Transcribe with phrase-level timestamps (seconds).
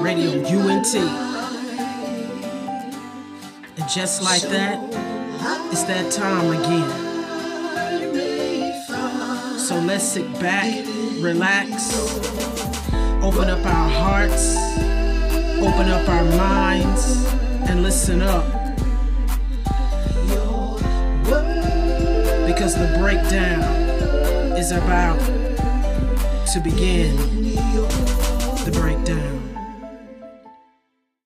[0.00, 0.94] Radio UNT.
[3.76, 4.78] And just like that,
[5.70, 6.88] it's that time again.
[9.58, 10.72] So let's sit back,
[11.20, 11.92] relax,
[13.22, 14.56] open up our hearts,
[15.58, 17.26] open up our minds,
[17.68, 18.44] and listen up.
[22.46, 23.62] Because the breakdown
[24.56, 25.18] is about
[26.52, 27.33] to begin
[28.64, 29.40] the breakdown.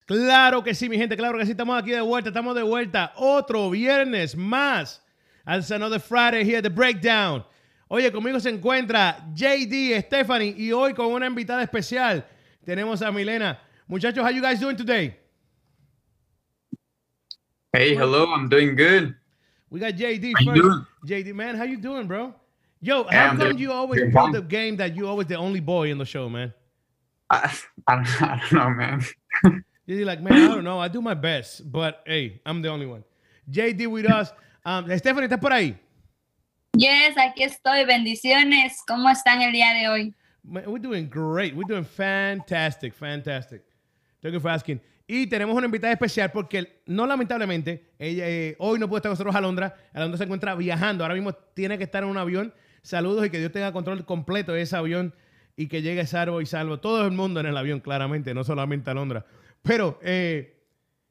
[0.07, 3.13] Claro que sí, mi gente, claro que sí, estamos aquí de vuelta, estamos de vuelta
[3.17, 5.01] otro viernes más.
[5.47, 7.45] It's another Friday here, The Breakdown.
[7.91, 12.25] Oye, conmigo se encuentra JD, Stephanie y hoy con una invitada especial
[12.65, 13.59] tenemos a Milena.
[13.87, 15.17] Muchachos, how you guys doing today?
[17.73, 19.15] Hey, hello, I'm doing good.
[19.71, 20.63] We got JD How you first.
[20.63, 20.87] doing?
[21.25, 22.35] JD, man, how you doing, bro?
[22.81, 24.33] Yo, how come doing- you always fine.
[24.33, 26.53] the game that you always the only boy in the show, man?
[27.31, 27.53] I,
[27.87, 29.05] I, don't, I don't know, man.
[29.87, 30.79] You're like, man, I don't know.
[30.79, 33.05] I do my best, but hey, I'm the only one.
[33.51, 34.33] JD with us.
[34.65, 35.79] Um, Stephanie, ¿estás por ahí?
[36.77, 37.85] Yes, aquí estoy.
[37.87, 38.83] Bendiciones.
[38.87, 40.15] ¿Cómo están el día de hoy?
[40.45, 41.55] Man, We're doing great.
[41.55, 43.63] We're doing fantastic, fantastic.
[44.23, 44.81] Thank you for asking.
[45.07, 49.15] Y tenemos una invitada especial porque, no lamentablemente, ella eh, hoy no puede estar con
[49.15, 49.75] nosotros Alondra.
[49.95, 51.05] Alondra se encuentra viajando.
[51.05, 52.53] Ahora mismo tiene que estar en un avión.
[52.83, 55.15] Saludos y que Dios tenga control completo de ese avión
[55.59, 56.79] y que llegue salvo y salvo.
[56.79, 59.27] Todo el mundo en el avión, claramente, no solamente Alondra.
[59.61, 60.57] Pero eh,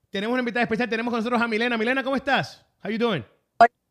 [0.10, 0.88] tenemos una invitada especial.
[0.88, 1.78] Tenemos con nosotros a Milena.
[1.78, 2.66] Milena, ¿cómo estás?
[2.82, 3.26] How you doing?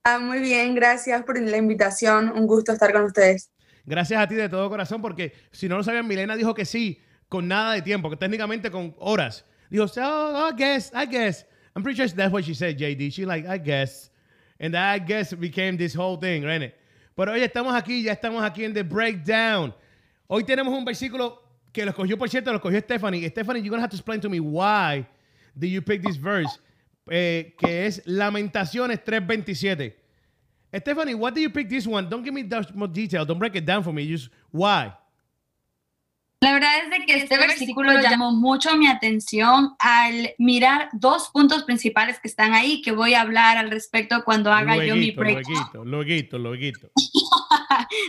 [0.03, 2.33] Ah, muy bien, gracias por la invitación.
[2.35, 3.51] Un gusto estar con ustedes.
[3.85, 7.03] Gracias a ti de todo corazón, porque si no lo sabían, Milena dijo que sí,
[7.29, 9.45] con nada de tiempo, que técnicamente con horas.
[9.69, 11.45] Dijo, so, I guess, I guess.
[11.75, 13.13] I'm pretty sure that's what she said, JD.
[13.13, 14.11] She like, I guess.
[14.59, 16.73] And that I guess became this whole thing, right?
[17.15, 19.75] Pero hoy estamos aquí, ya estamos aquí en The Breakdown.
[20.29, 23.29] Hoy tenemos un versículo que lo escogió, por cierto, lo escogió Stephanie.
[23.29, 25.07] Stephanie, you're going to have to explain to me why
[25.57, 26.59] did you pick this verse,
[27.11, 29.95] eh, que es Lamentaciones 3.27.
[30.75, 32.09] Stephanie, what do you pick this one?
[32.09, 33.25] Don't give me that much detail.
[33.25, 34.07] Don't break it down for me.
[34.07, 34.93] Just why.
[36.41, 41.65] La verdad es de que este versículo llamó mucho mi atención al mirar dos puntos
[41.65, 45.45] principales que están ahí que voy a hablar al respecto cuando haga yo mi breakdown.
[45.47, 46.91] lueguito, lueguito, lueguito.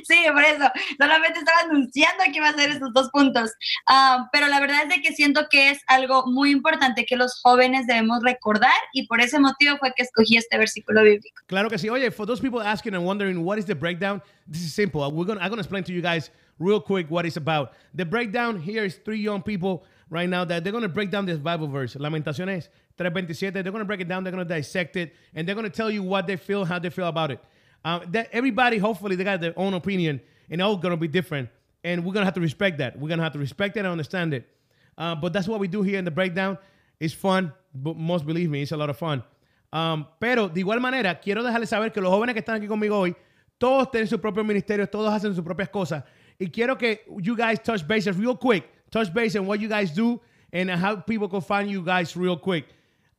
[0.04, 0.70] Sí, por eso.
[1.00, 3.52] Solamente estaba anunciando que iba a ser esos dos puntos.
[3.88, 7.40] Ah, pero la verdad es de que siento que es algo muy importante que los
[7.42, 11.42] jóvenes debemos recordar y por ese motivo fue que escogí este versículo bíblico.
[11.48, 11.90] Claro que sí.
[11.90, 15.02] Oye, for those people asking and wondering what is the breakdown, this is simple.
[15.12, 17.74] We're gonna, I'm going to explain to you guys real quick what it's about.
[17.94, 21.26] The breakdown here is three young people right now that they're going to break down
[21.26, 23.54] this Bible verse, Lamentaciones 3.27.
[23.54, 25.76] They're going to break it down, they're going to dissect it, and they're going to
[25.76, 27.40] tell you what they feel, how they feel about it.
[27.86, 30.20] Um, that everybody, hopefully, they got their own opinion,
[30.50, 31.50] and all going to be different.
[31.84, 32.98] And we're going to have to respect that.
[32.98, 34.50] We're going to have to respect it and understand it.
[34.98, 36.58] Uh, but that's what we do here in the breakdown.
[37.00, 39.24] It's fun, but most believe me, it's a lot of fun.
[39.72, 42.98] Um, pero de igual manera, quiero dejarles saber que los jóvenes que están aquí conmigo
[42.98, 43.16] hoy,
[43.58, 46.04] todos tienen sus propios ministerios, todos hacen sus propias cosas.
[46.40, 48.64] Y quiero que you guys touch bases real quick.
[48.92, 50.20] Touch base on what you guys do
[50.54, 52.66] and how people can find you guys real quick.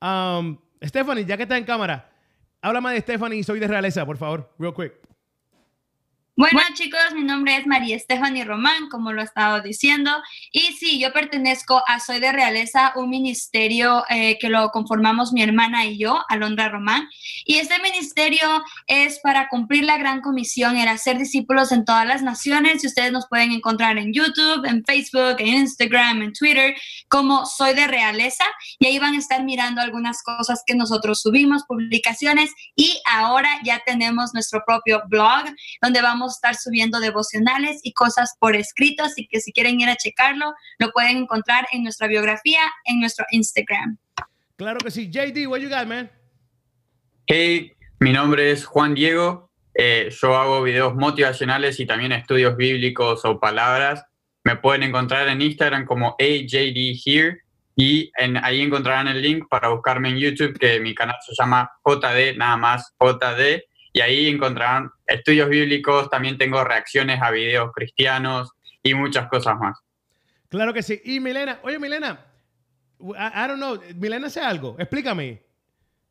[0.00, 2.04] Um, Stephanie, ya que está en cámara,
[2.62, 4.92] háblame de Stephanie y soy de realeza, por favor, real quick.
[6.38, 10.12] Bueno, chicos, mi nombre es María Stephanie Román, como lo he estado diciendo.
[10.52, 15.42] Y sí, yo pertenezco a Soy de Realeza, un ministerio eh, que lo conformamos mi
[15.42, 17.08] hermana y yo, Alondra Román.
[17.44, 22.22] Y este ministerio es para cumplir la gran comisión, el hacer discípulos en todas las
[22.22, 22.84] naciones.
[22.84, 26.76] Y ustedes nos pueden encontrar en YouTube, en Facebook, en Instagram, en Twitter,
[27.08, 28.44] como Soy de Realeza.
[28.78, 32.52] Y ahí van a estar mirando algunas cosas que nosotros subimos, publicaciones.
[32.76, 35.42] Y ahora ya tenemos nuestro propio blog,
[35.82, 39.88] donde vamos a estar subiendo devocionales y cosas por escrito, así que si quieren ir
[39.88, 43.98] a checarlo, lo pueden encontrar en nuestra biografía, en nuestro Instagram.
[44.56, 45.10] Claro que sí.
[45.10, 46.10] JD, what you got, man?
[47.26, 49.48] Hey, mi nombre es Juan Diego.
[49.80, 54.04] eh, yo hago videos motivacionales y también estudios bíblicos o palabras.
[54.42, 57.42] Me pueden encontrar en Instagram como AJD Here
[57.76, 61.70] y en, ahí encontrarán el link para buscarme en YouTube, que mi canal se llama
[61.84, 63.62] JD, nada más JD.
[63.92, 68.50] Y ahí encontrarán estudios bíblicos, también tengo reacciones a videos cristianos
[68.82, 69.78] y muchas cosas más.
[70.48, 71.00] Claro que sí.
[71.04, 72.24] Y Milena, oye, Milena,
[73.00, 75.42] I, I don't know, Milena hace algo, explícame.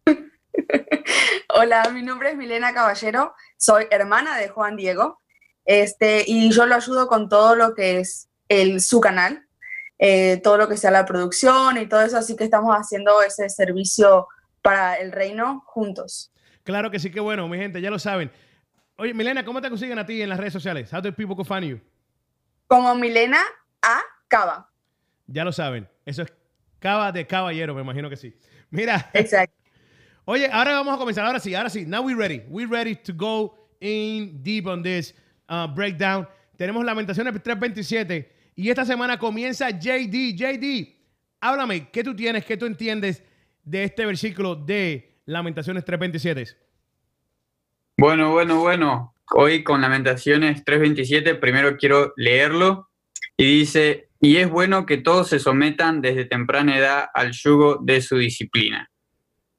[1.50, 5.20] Hola, mi nombre es Milena Caballero, soy hermana de Juan Diego,
[5.66, 9.46] este, y yo lo ayudo con todo lo que es el, su canal,
[10.00, 13.50] eh, todo lo que sea la producción y todo eso, así que estamos haciendo ese
[13.50, 14.28] servicio
[14.62, 16.32] para el reino juntos.
[16.68, 18.30] Claro que sí, qué bueno, mi gente, ya lo saben.
[18.98, 20.92] Oye, Milena, ¿cómo te consiguen a ti en las redes sociales?
[20.92, 21.80] How do people can find you?
[22.68, 23.40] Como Milena
[23.82, 24.70] A, Cava.
[25.28, 25.88] Ya lo saben.
[26.06, 26.34] Eso es
[26.80, 28.38] cava de caballero, me imagino que sí.
[28.70, 29.10] Mira.
[29.14, 29.56] Exacto.
[30.26, 31.26] Oye, ahora vamos a comenzar.
[31.26, 31.86] Ahora sí, ahora sí.
[31.86, 32.44] Now we're ready.
[32.50, 35.16] We're ready to go in deep on this
[35.48, 36.28] uh, breakdown.
[36.58, 40.36] Tenemos Lamentaciones 327 y esta semana comienza JD.
[40.36, 40.98] JD,
[41.40, 43.24] háblame, ¿qué tú tienes, qué tú entiendes
[43.64, 46.58] de este versículo de Lamentaciones 327?
[47.98, 49.14] Bueno, bueno, bueno.
[49.32, 52.88] Hoy con Lamentaciones 327, primero quiero leerlo
[53.36, 58.00] y dice, y es bueno que todos se sometan desde temprana edad al yugo de
[58.00, 58.90] su disciplina.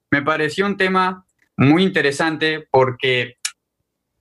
[0.09, 3.37] Me pareció un tema muy interesante porque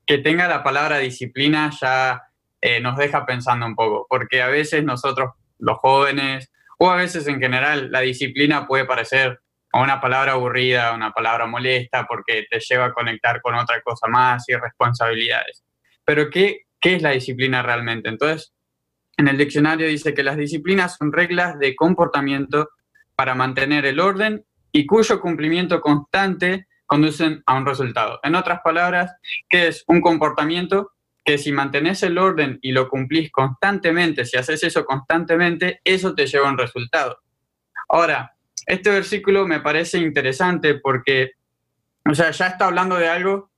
[0.05, 2.25] que tenga la palabra disciplina ya
[2.61, 7.27] eh, nos deja pensando un poco, porque a veces nosotros, los jóvenes, o a veces
[7.27, 9.41] en general, la disciplina puede parecer
[9.73, 14.49] una palabra aburrida, una palabra molesta, porque te lleva a conectar con otra cosa más
[14.49, 15.65] y responsabilidades.
[16.05, 18.09] Pero ¿qué, qué es la disciplina realmente?
[18.09, 18.53] Entonces,
[19.17, 22.71] en el diccionario dice que las disciplinas son reglas de comportamiento
[23.15, 28.21] para mantener el orden y cuyo cumplimiento constante conducen a un resultado.
[28.23, 29.15] En otras palabras,
[29.49, 30.93] ¿qué es un comportamiento?
[31.25, 36.27] Que si mantenés el orden y lo cumplís constantemente, si haces eso constantemente, eso te
[36.27, 37.19] lleva a un resultado.
[37.89, 41.33] Ahora, este versículo me parece interesante porque,
[42.09, 43.51] o sea, ya está hablando de algo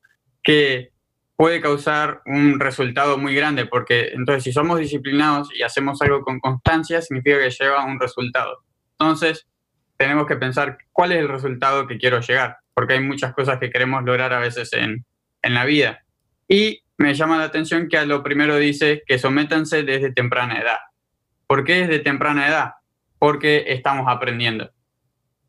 [0.43, 0.91] que
[1.37, 6.39] puede causar un resultado muy grande, porque entonces si somos disciplinados y hacemos algo con
[6.39, 8.65] constancia, significa que lleva un resultado.
[8.99, 9.47] Entonces,
[9.97, 13.69] tenemos que pensar cuál es el resultado que quiero llegar porque hay muchas cosas que
[13.69, 15.05] queremos lograr a veces en,
[15.43, 16.03] en la vida.
[16.49, 20.79] Y me llama la atención que a lo primero dice que sométanse desde temprana edad.
[21.47, 22.71] ¿Por qué desde temprana edad?
[23.19, 24.71] Porque estamos aprendiendo.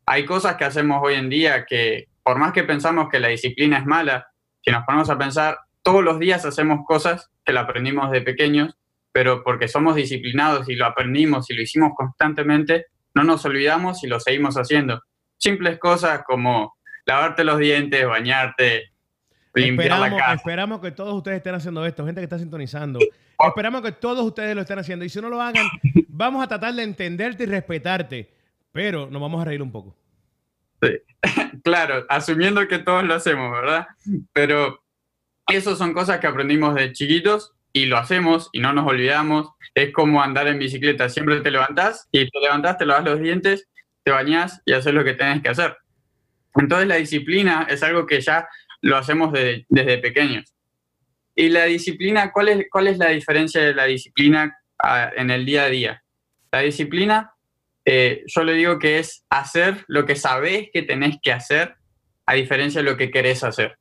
[0.06, 3.78] Hay cosas que hacemos hoy en día que, por más que pensamos que la disciplina
[3.78, 4.28] es mala,
[4.60, 8.76] si nos ponemos a pensar, todos los días hacemos cosas que la aprendimos de pequeños,
[9.12, 14.06] pero porque somos disciplinados y lo aprendimos y lo hicimos constantemente, no nos olvidamos y
[14.06, 15.02] lo seguimos haciendo.
[15.38, 18.92] Simples cosas como lavarte los dientes, bañarte,
[19.54, 20.34] limpiar la casa.
[20.34, 23.00] Esperamos que todos ustedes estén haciendo esto, gente que está sintonizando.
[23.44, 25.04] Esperamos que todos ustedes lo estén haciendo.
[25.04, 25.66] Y si no lo hagan,
[26.08, 28.30] vamos a tratar de entenderte y respetarte.
[28.72, 29.96] Pero nos vamos a reír un poco.
[30.82, 30.98] Sí,
[31.64, 33.86] claro, asumiendo que todos lo hacemos, ¿verdad?
[34.32, 34.82] Pero
[35.46, 39.50] eso son cosas que aprendimos de chiquitos y lo hacemos y no nos olvidamos.
[39.74, 41.08] Es como andar en bicicleta.
[41.08, 43.68] Siempre te levantás y te levantás, te lavas los dientes,
[44.02, 45.76] te bañás y haces lo que tienes que hacer.
[46.54, 48.48] Entonces la disciplina es algo que ya
[48.82, 50.52] lo hacemos desde pequeños.
[51.34, 55.46] Y la disciplina, ¿cuál es, ¿cuál es la diferencia de la disciplina ah, en el
[55.46, 56.04] día a día?
[56.50, 57.31] La disciplina,
[57.84, 61.76] eh, yo le digo que es hacer lo que sabés que tenés que hacer
[62.26, 63.76] a diferencia de lo que querés hacer.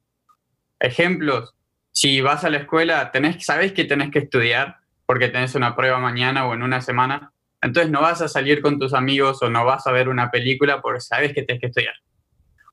[0.79, 1.53] Ejemplos,
[1.91, 5.99] si vas a la escuela, tenés, sabés que tenés que estudiar porque tenés una prueba
[5.99, 7.31] mañana o en una semana,
[7.61, 10.81] entonces no vas a salir con tus amigos o no vas a ver una película
[10.81, 11.93] porque sabes que tenés que estudiar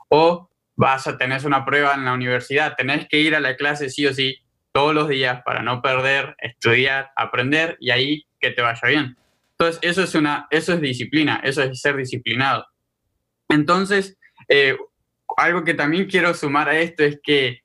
[0.09, 3.91] o vas a tener una prueba en la universidad, tenés que ir a la clase
[3.91, 4.39] sí o sí
[4.73, 9.17] todos los días para no perder, estudiar, aprender y ahí que te vaya bien.
[9.59, 12.65] Entonces, eso es, una, eso es disciplina, eso es ser disciplinado.
[13.49, 14.17] Entonces,
[14.49, 14.77] eh,
[15.37, 17.61] algo que también quiero sumar a esto es que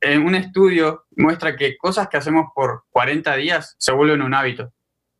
[0.00, 4.72] en un estudio muestra que cosas que hacemos por 40 días se vuelven un hábito.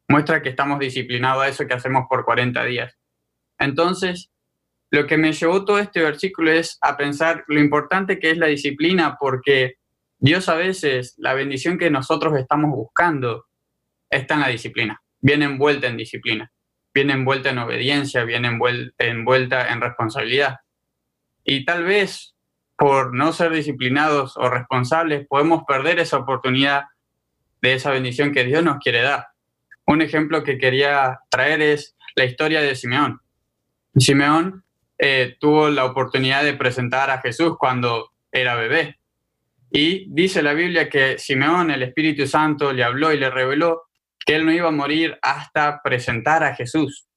[0.09, 2.95] Muestra que estamos disciplinados a eso que hacemos por 40 días.
[3.59, 4.31] Entonces,
[4.91, 8.47] lo que me llevó todo este versículo es a pensar lo importante que es la
[8.47, 9.75] disciplina, porque
[10.19, 13.47] Dios a veces, la bendición que nosotros estamos buscando
[14.11, 16.53] está en la disciplina, viene envuelta en disciplina,
[16.95, 18.49] viene envuelta en obediencia, viene
[18.99, 20.57] envuelta en responsabilidad.
[21.45, 22.35] Y tal vez
[22.77, 26.85] por no ser disciplinados o responsables podemos perder esa oportunidad
[27.61, 29.27] de esa bendición que Dios nos quiere dar.
[29.85, 33.21] Un ejemplo que quería traer es la historia de Simeón.
[33.97, 34.65] Simeón
[34.99, 38.99] eh, tuvo la oportunidad de presentar a Jesús cuando era bebé.
[39.71, 43.88] Y dice la Biblia que Simeón, el Espíritu Santo, le habló y le reveló
[44.29, 47.09] que él no iba a morir hasta presentar a Jesús.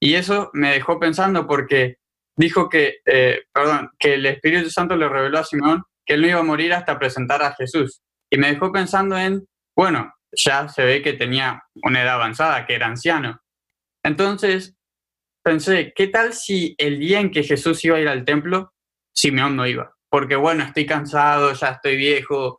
[0.00, 1.96] Y eso me dejó pensando porque
[2.36, 6.28] dijo que, eh, perdón, que el Espíritu Santo le reveló a Simeón que él no
[6.28, 8.00] iba a morir hasta presentar a Jesús.
[8.30, 9.44] Y me dejó pensando en,
[9.76, 13.40] bueno, ya se ve que tenía una edad avanzada, que era anciano.
[14.04, 14.76] Entonces,
[15.42, 18.72] pensé, ¿qué tal si el día en que Jesús iba a ir al templo,
[19.12, 19.92] Simeón no iba?
[20.08, 22.58] Porque bueno, estoy cansado, ya estoy viejo,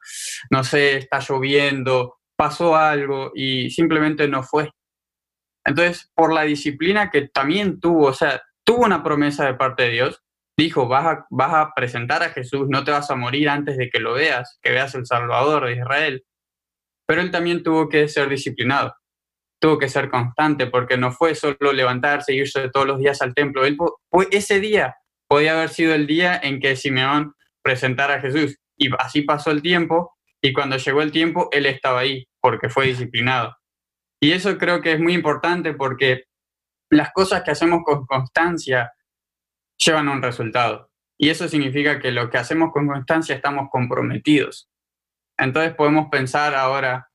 [0.50, 4.72] no sé, está lloviendo, pasó algo y simplemente no fue.
[5.65, 9.89] Entonces, por la disciplina que también tuvo, o sea, tuvo una promesa de parte de
[9.89, 10.22] Dios,
[10.58, 13.89] dijo, vas a, vas a presentar a Jesús, no te vas a morir antes de
[13.89, 16.24] que lo veas, que veas el Salvador de Israel.
[17.08, 18.96] Pero él también tuvo que ser disciplinado
[19.65, 23.34] tuvo que ser constante porque no fue solo levantarse e irse todos los días al
[23.34, 23.65] templo.
[23.65, 23.77] Él,
[24.30, 24.96] ese día
[25.27, 28.58] podía haber sido el día en que Simeón presentara a Jesús.
[28.77, 30.14] Y así pasó el tiempo
[30.46, 33.58] y cuando llegó el tiempo, él estaba ahí porque fue disciplinado.
[34.22, 36.25] Y eso creo que es muy importante porque
[36.92, 38.94] las cosas que hacemos con constancia
[39.84, 40.92] llevan a un resultado.
[41.18, 44.70] Y eso significa que lo que hacemos con constancia estamos comprometidos.
[45.36, 47.10] Entonces podemos pensar ahora,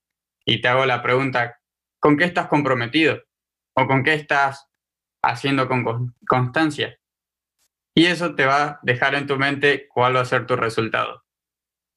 [0.45, 1.61] y te hago la pregunta,
[2.01, 3.23] ¿con qué estás comprometido?
[3.77, 4.67] ¿O con qué estás
[5.23, 6.99] haciendo con constancia?
[7.95, 11.23] Y eso te va a dejar en tu mente cuál va a ser tu resultado.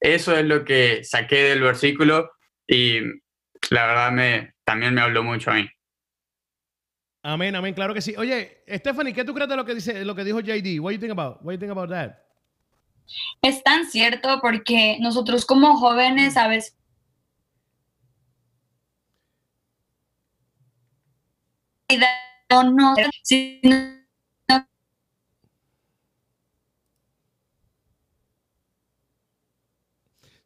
[0.04, 2.34] Eso es lo que saqué del versículo
[2.68, 3.00] y
[3.70, 5.70] la verdad me, también me habló mucho a mí.
[7.24, 8.14] Amén, amén, claro que sí.
[8.18, 10.82] Oye, Stephanie, ¿qué tú crees de lo que dice, lo que dijo JD?
[10.82, 11.38] What do you think about?
[11.38, 12.18] What do you think about that?
[13.42, 16.78] Es tan cierto porque nosotros como jóvenes a veces
[22.50, 22.96] no, no,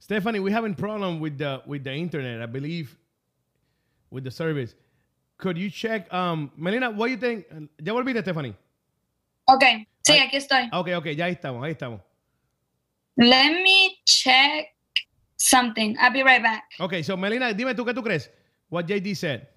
[0.07, 2.97] Stephanie, we having problem with the with the internet, I believe,
[4.09, 4.73] with the service.
[5.37, 7.45] Could you check, um, Melina, what do you think?
[7.83, 8.55] Ya volviste, Stephanie.
[9.49, 9.63] Ok,
[10.07, 10.69] sí, aquí estoy.
[10.71, 11.99] Ok, ok, ya estamos, ahí estamos.
[13.17, 14.67] Let me check
[15.35, 15.97] something.
[15.99, 16.63] I'll be right back.
[16.79, 18.31] Ok, so Melina, dime tú qué tú crees.
[18.69, 19.49] What JD said.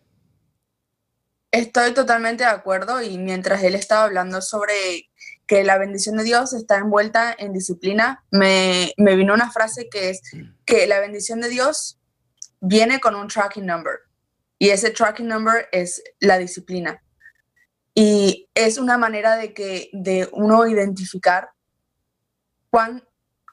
[1.52, 5.08] Estoy totalmente de acuerdo y mientras él estaba hablando sobre
[5.50, 10.10] que la bendición de Dios está envuelta en disciplina, me, me vino una frase que
[10.10, 10.22] es
[10.64, 11.98] que la bendición de Dios
[12.60, 13.98] viene con un tracking number
[14.60, 17.02] y ese tracking number es la disciplina.
[17.96, 21.48] Y es una manera de que de uno identificar
[22.70, 23.02] cuán,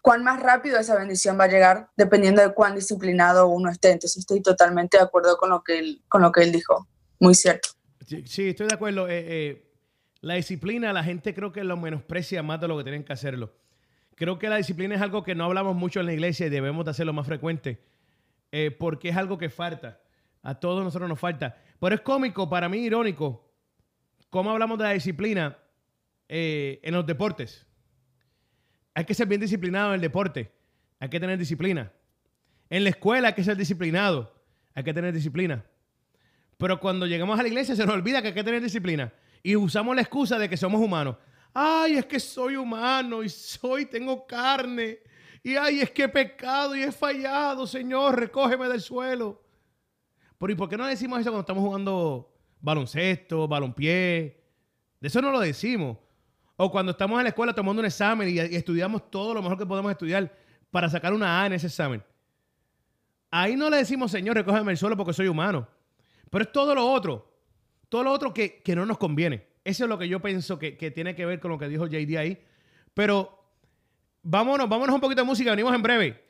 [0.03, 3.89] cuán más rápido esa bendición va a llegar dependiendo de cuán disciplinado uno esté.
[3.89, 6.87] Entonces estoy totalmente de acuerdo con lo que él, con lo que él dijo.
[7.19, 7.69] Muy cierto.
[8.05, 9.09] Sí, estoy de acuerdo.
[9.09, 9.66] Eh, eh,
[10.27, 13.53] la disciplina, la gente creo que lo menosprecia más de lo que tienen que hacerlo.
[14.15, 16.83] Creo que la disciplina es algo que no hablamos mucho en la iglesia y debemos
[16.83, 17.81] de hacerlo más frecuente,
[18.51, 20.01] eh, porque es algo que falta.
[20.43, 21.55] A todos nosotros nos falta.
[21.79, 23.49] Pero es cómico, para mí irónico,
[24.29, 25.57] cómo hablamos de la disciplina
[26.27, 27.65] eh, en los deportes.
[28.95, 30.51] Hay que ser bien disciplinado en el deporte.
[30.99, 31.93] Hay que tener disciplina.
[32.69, 34.35] En la escuela hay que ser disciplinado.
[34.73, 35.63] Hay que tener disciplina.
[36.57, 39.13] Pero cuando llegamos a la iglesia se nos olvida que hay que tener disciplina
[39.43, 41.15] y usamos la excusa de que somos humanos.
[41.53, 44.99] Ay, es que soy humano y soy, tengo carne.
[45.43, 49.41] Y ay, es que he pecado y he fallado, Señor, recógeme del suelo.
[50.47, 54.43] ¿y por qué no decimos eso cuando estamos jugando baloncesto, balonpié?
[54.99, 55.97] De eso no lo decimos.
[56.57, 59.57] O cuando estamos en la escuela tomando un examen y, y estudiamos todo lo mejor
[59.57, 60.31] que podemos estudiar
[60.71, 62.03] para sacar una A en ese examen.
[63.31, 65.67] Ahí no le decimos, Señor, recógeme del suelo porque soy humano.
[66.29, 67.26] Pero es todo lo otro
[67.89, 69.45] todo lo otro que, no nos conviene.
[69.63, 72.17] Eso es lo que yo pienso que, tiene que ver con lo que dijo JD
[72.17, 72.37] ahí.
[72.93, 73.37] Pero
[74.23, 75.51] vámonos, vámonos un poquito de música.
[75.51, 76.23] Venimos en breve.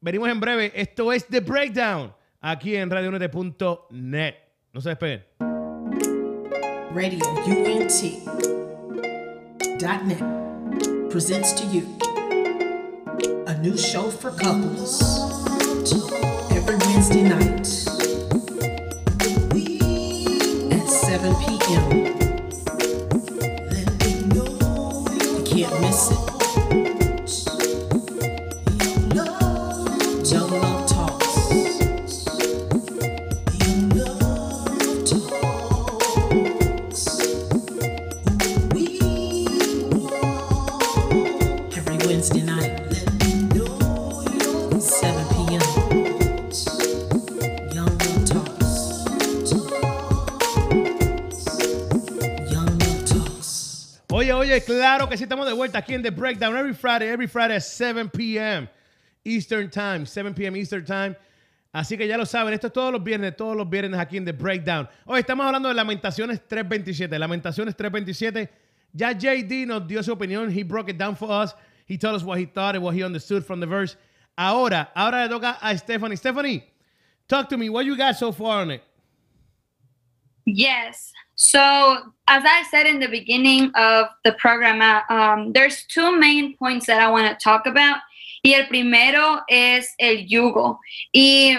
[0.00, 0.72] Venimos en breve.
[0.74, 4.34] Esto es The Breakdown aquí en radionet.net.
[4.72, 5.24] No se despeguen.
[6.94, 8.22] Radio UNT.net
[11.10, 11.98] presents to you
[13.46, 15.00] a new show for couples
[16.52, 18.01] every Wednesday night.
[21.22, 22.21] 7 p.m.
[54.96, 57.62] claro que sí, estamos de vuelta aquí en The Breakdown every Friday, every Friday at
[57.62, 58.68] 7 p.m.
[59.24, 60.54] Eastern Time, 7 p.m.
[60.54, 61.16] Eastern Time.
[61.72, 64.26] Así que ya lo saben, esto es todos los viernes, todos los viernes aquí en
[64.26, 64.86] The Breakdown.
[65.06, 67.18] Hoy estamos hablando de Lamentaciones 327.
[67.18, 68.50] Lamentaciones 327.
[68.92, 70.50] Ya JD nos dio su opinión.
[70.50, 71.54] He broke it down for us.
[71.86, 73.96] He told us what he thought and what he understood from the verse.
[74.36, 76.16] Ahora, ahora le toca a Stephanie.
[76.16, 76.64] Stephanie,
[77.28, 77.70] talk to me.
[77.70, 78.82] What you got so far on it?
[80.44, 81.12] Yes.
[81.34, 86.56] So, as I said in the beginning of the program, uh, um, there's two main
[86.56, 87.98] points that I want to talk about.
[88.44, 90.80] Y el primero es el yugo.
[91.12, 91.56] Y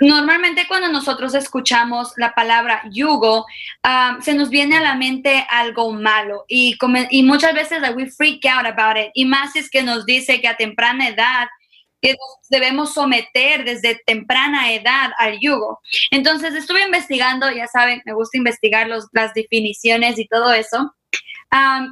[0.00, 3.46] normalmente cuando nosotros escuchamos la palabra yugo,
[3.84, 6.44] um, se nos viene a la mente algo malo.
[6.48, 6.76] Y,
[7.22, 9.10] muchas veces we freak out about it.
[9.14, 11.48] Y más es que nos dice que a temprana edad
[12.02, 12.16] que
[12.50, 15.80] debemos someter desde temprana edad al yugo.
[16.10, 20.94] Entonces estuve investigando, ya saben, me gusta investigar los, las definiciones y todo eso.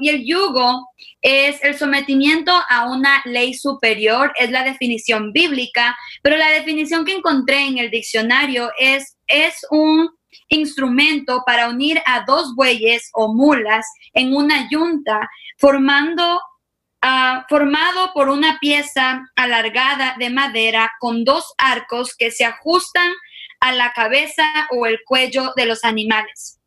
[0.00, 0.88] y el yugo
[1.23, 7.14] es el sometimiento a una ley superior, es la definición bíblica, pero la definición que
[7.14, 10.11] encontré en el diccionario es, es un
[10.49, 16.40] instrumento para unir a dos bueyes o mulas en una yunta, formando
[17.02, 23.11] Ah, formado por una pieza alargada de madera con dos arcos que se ajustan
[23.59, 26.61] a la cabeza o el cuello de los animales.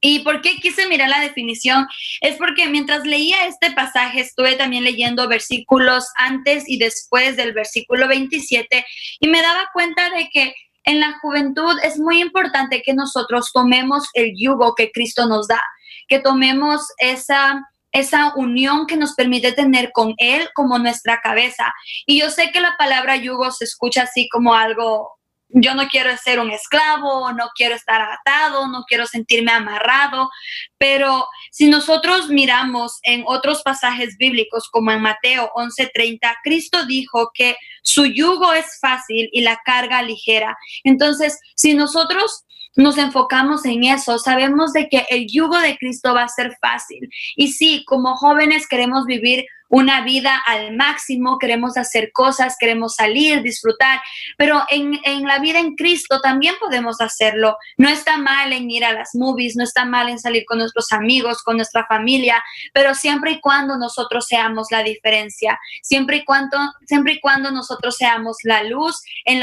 [0.00, 1.86] ¿Y por qué quise mirar la definición?
[2.20, 8.08] Es porque mientras leía este pasaje estuve también leyendo versículos antes y después del versículo
[8.08, 8.84] 27
[9.20, 14.08] y me daba cuenta de que en la juventud es muy importante que nosotros tomemos
[14.14, 15.62] el yugo que Cristo nos da,
[16.08, 17.62] que tomemos esa
[17.92, 21.72] esa unión que nos permite tener con Él como nuestra cabeza.
[22.06, 25.10] Y yo sé que la palabra yugo se escucha así como algo,
[25.52, 30.30] yo no quiero ser un esclavo, no quiero estar atado, no quiero sentirme amarrado,
[30.78, 37.56] pero si nosotros miramos en otros pasajes bíblicos como en Mateo 11:30, Cristo dijo que
[37.82, 40.56] su yugo es fácil y la carga ligera.
[40.84, 42.44] Entonces, si nosotros
[42.76, 47.08] nos enfocamos en eso, sabemos de que el yugo de Cristo va a ser fácil.
[47.36, 53.40] Y sí, como jóvenes queremos vivir una vida al máximo, queremos hacer cosas, queremos salir,
[53.40, 54.00] disfrutar,
[54.36, 57.56] pero en, en, la vida en Cristo también podemos hacerlo.
[57.76, 60.90] No está mal en ir a las movies, no está mal en salir con nuestros
[60.90, 62.42] amigos, con nuestra familia,
[62.74, 67.96] pero siempre y cuando nosotros seamos la diferencia, siempre y cuando, siempre y cuando nosotros
[67.96, 69.38] seamos la luz en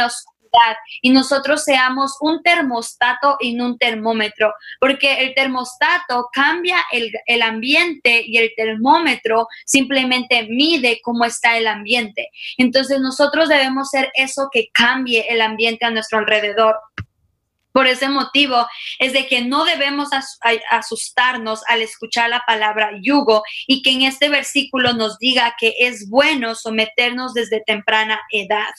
[1.02, 7.42] y nosotros seamos un termostato y no un termómetro, porque el termostato cambia el, el
[7.42, 12.30] ambiente y el termómetro simplemente mide cómo está el ambiente.
[12.58, 16.76] Entonces nosotros debemos ser eso que cambie el ambiente a nuestro alrededor.
[17.78, 18.66] Por ese motivo
[18.98, 20.10] es de que no debemos
[20.72, 26.10] asustarnos al escuchar la palabra yugo y que en este versículo nos diga que es
[26.10, 28.74] bueno someternos desde temprana edad.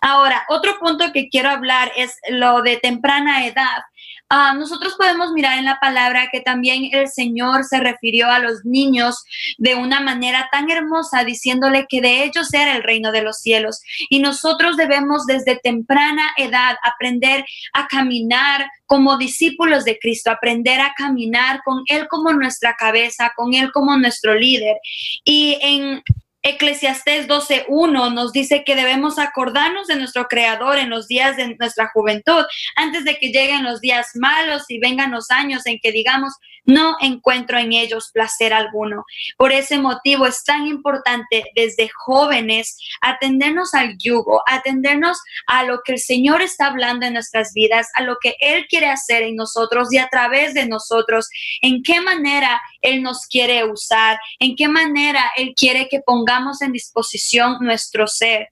[0.00, 3.82] Ahora, otro punto que quiero hablar es lo de temprana edad.
[4.30, 8.64] Ah, nosotros podemos mirar en la palabra que también el Señor se refirió a los
[8.64, 9.22] niños
[9.58, 13.82] de una manera tan hermosa, diciéndole que de ellos era el reino de los cielos.
[14.08, 20.94] Y nosotros debemos desde temprana edad aprender a caminar como discípulos de Cristo, aprender a
[20.96, 24.76] caminar con Él como nuestra cabeza, con Él como nuestro líder.
[25.24, 26.02] Y en
[26.46, 31.88] Eclesiastés 12.1 nos dice que debemos acordarnos de nuestro Creador en los días de nuestra
[31.88, 32.44] juventud,
[32.76, 36.96] antes de que lleguen los días malos y vengan los años en que digamos, no
[37.00, 39.04] encuentro en ellos placer alguno.
[39.36, 45.92] Por ese motivo es tan importante desde jóvenes atendernos al yugo, atendernos a lo que
[45.92, 49.92] el Señor está hablando en nuestras vidas, a lo que Él quiere hacer en nosotros
[49.92, 51.28] y a través de nosotros,
[51.62, 56.72] en qué manera Él nos quiere usar, en qué manera Él quiere que pongamos en
[56.72, 58.48] disposición nuestro ser.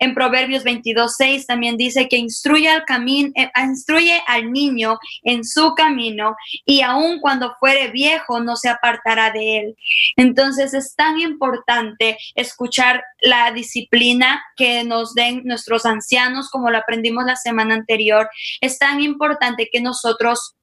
[0.00, 5.74] En Proverbios 22, 6 también dice que instruye al eh, instruye al niño en su
[5.74, 6.34] camino
[6.64, 9.76] y aun cuando fuere viejo no se apartará de él.
[10.16, 17.24] Entonces es tan importante escuchar la disciplina que nos den nuestros ancianos, como lo aprendimos
[17.24, 18.28] la semana anterior.
[18.60, 20.56] Es tan importante que nosotros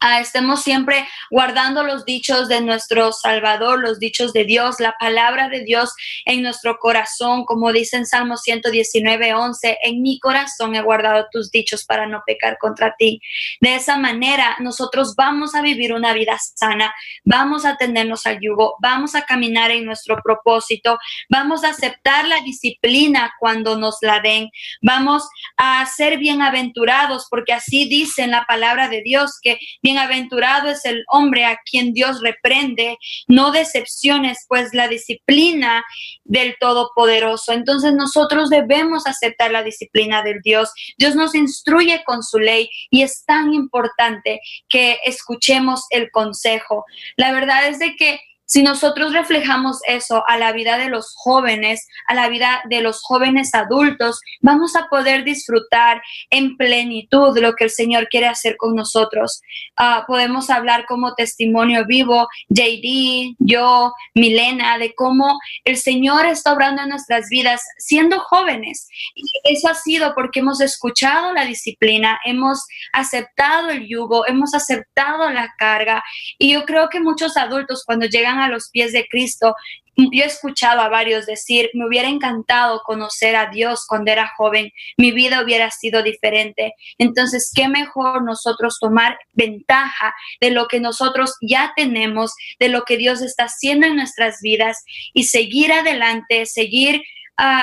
[0.00, 5.48] Ah, estemos siempre guardando los dichos de nuestro Salvador, los dichos de Dios, la palabra
[5.48, 5.94] de Dios
[6.26, 11.50] en nuestro corazón, como dice en Salmo 119, 11, en mi corazón he guardado tus
[11.50, 13.22] dichos para no pecar contra ti.
[13.60, 18.76] De esa manera nosotros vamos a vivir una vida sana, vamos a tenernos al yugo,
[18.80, 20.98] vamos a caminar en nuestro propósito,
[21.30, 24.50] vamos a aceptar la disciplina cuando nos la den,
[24.82, 29.58] vamos a ser bienaventurados, porque así dice en la palabra de Dios que
[29.96, 35.82] Bienaventurado es el hombre a quien Dios reprende, no decepciones, pues la disciplina
[36.24, 37.52] del Todopoderoso.
[37.52, 40.70] Entonces nosotros debemos aceptar la disciplina del Dios.
[40.98, 46.84] Dios nos instruye con su ley y es tan importante que escuchemos el consejo.
[47.16, 51.86] La verdad es de que si nosotros reflejamos eso a la vida de los jóvenes,
[52.06, 57.64] a la vida de los jóvenes adultos, vamos a poder disfrutar en plenitud lo que
[57.64, 59.42] el Señor quiere hacer con nosotros.
[59.76, 66.82] Ah, podemos hablar como testimonio vivo, JD, yo, Milena, de cómo el Señor está obrando
[66.82, 68.88] en nuestras vidas siendo jóvenes.
[69.14, 75.30] Y eso ha sido porque hemos escuchado la disciplina, hemos aceptado el yugo, hemos aceptado
[75.30, 76.02] la carga.
[76.38, 79.54] Y yo creo que muchos adultos cuando llegan a los pies de Cristo
[79.96, 84.70] yo he escuchado a varios decir, me hubiera encantado conocer a Dios cuando era joven,
[84.96, 86.74] mi vida hubiera sido diferente.
[86.98, 92.98] Entonces, qué mejor nosotros tomar ventaja de lo que nosotros ya tenemos, de lo que
[92.98, 97.02] Dios está haciendo en nuestras vidas y seguir adelante, seguir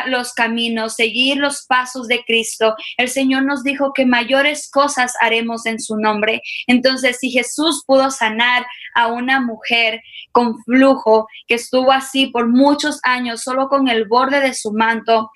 [0.08, 2.76] los caminos, seguir los pasos de Cristo.
[2.98, 6.42] El Señor nos dijo que mayores cosas haremos en su nombre.
[6.68, 13.00] Entonces, si Jesús pudo sanar a una mujer con flujo que estuvo así por muchos
[13.04, 15.30] años solo con el borde de su manto,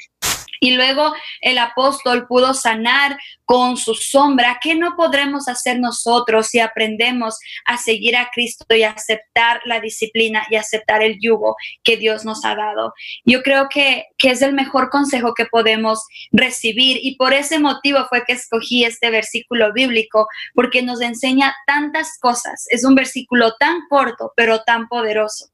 [0.60, 4.60] y luego el apóstol pudo sanar con su sombra.
[4.62, 10.46] ¿Qué no podremos hacer nosotros si aprendemos a seguir a Cristo y aceptar la disciplina
[10.50, 12.94] y aceptar el yugo que Dios nos ha dado?
[13.24, 18.06] Yo creo que, que es el mejor consejo que podemos recibir y por ese motivo
[18.10, 22.66] fue que escogí este versículo bíblico porque nos enseña tantas cosas.
[22.70, 25.50] Es un versículo tan corto, pero tan poderoso.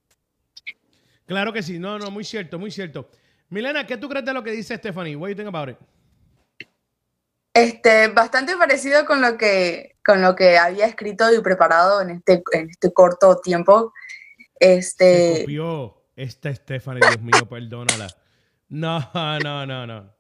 [1.26, 3.10] Claro que sí, no, no, muy cierto, muy cierto.
[3.54, 5.16] Milena, ¿qué tú crees de lo que dice Stephanie?
[5.16, 5.78] What do you think about it?
[7.54, 12.42] Este, bastante parecido con lo que con lo que había escrito y preparado en este,
[12.52, 13.94] en este corto tiempo.
[14.60, 15.36] Este.
[15.36, 18.08] Se copió esta Stephanie, Dios mío, perdónala.
[18.70, 19.08] No,
[19.44, 20.12] no, no, no.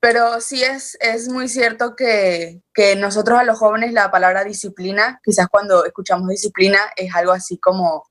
[0.00, 5.20] Pero sí es, es muy cierto que, que nosotros a los jóvenes la palabra disciplina,
[5.22, 8.08] quizás cuando escuchamos disciplina es algo así como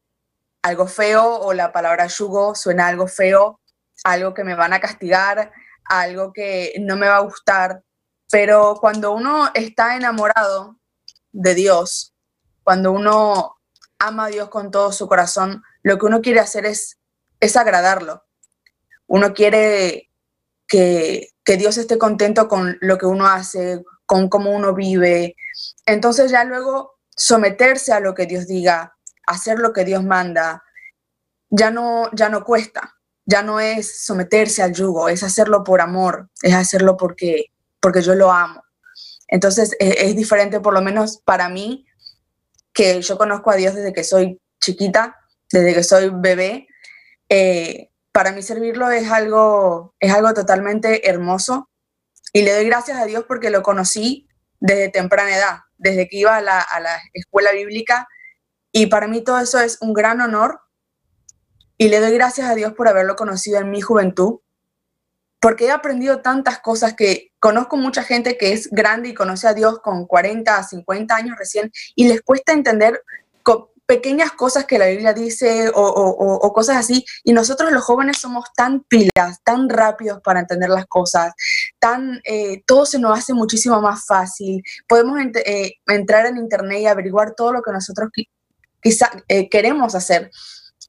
[0.62, 3.60] algo feo o la palabra yugo suena algo feo
[4.06, 5.52] algo que me van a castigar,
[5.84, 7.84] algo que no me va a gustar.
[8.30, 10.80] Pero cuando uno está enamorado
[11.32, 12.14] de Dios,
[12.64, 13.58] cuando uno
[13.98, 17.00] ama a Dios con todo su corazón, lo que uno quiere hacer es,
[17.40, 18.24] es agradarlo.
[19.08, 20.12] Uno quiere
[20.68, 25.36] que, que Dios esté contento con lo que uno hace, con cómo uno vive.
[25.88, 30.64] Entonces ya luego someterse a lo que Dios diga, hacer lo que Dios manda,
[31.50, 36.30] ya no, ya no cuesta ya no es someterse al yugo, es hacerlo por amor,
[36.42, 37.46] es hacerlo porque,
[37.80, 38.64] porque yo lo amo.
[39.28, 41.86] Entonces e, es, diferente, por lo menos para mí,
[42.74, 45.18] que yo conozco a Dios desde que soy chiquita,
[45.52, 46.68] desde que soy bebé.
[47.30, 51.70] Eh, para mí servirlo es algo, es algo totalmente hermoso
[52.32, 54.28] y le doy gracias a Dios porque lo conocí
[54.60, 58.08] desde temprana edad, desde que iba a la, a la escuela bíblica
[58.72, 60.60] y para mí todo eso es un gran honor
[61.78, 64.40] y le doy gracias a Dios por haberlo conocido en mi juventud,
[65.40, 69.54] porque he aprendido tantas cosas que conozco mucha gente que es grande y conoce a
[69.54, 73.02] Dios con 40, 50 años recién y les cuesta entender
[73.86, 77.06] pequeñas cosas que la Biblia dice o, cosas así.
[77.24, 81.34] Y nosotros los jóvenes somos tan pilas, tan rápidos para entender las cosas,
[81.80, 84.64] tan, eh, todo se nos hace muchísimo más fácil.
[84.88, 88.10] Podemos eh, entrar en internet y averiguar todo lo que nosotros
[88.82, 90.32] quizá eh, queremos hacer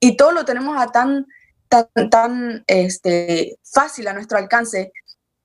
[0.01, 1.27] y todo lo tenemos a tan,
[1.69, 4.93] tan, tan este, fácil a nuestro alcance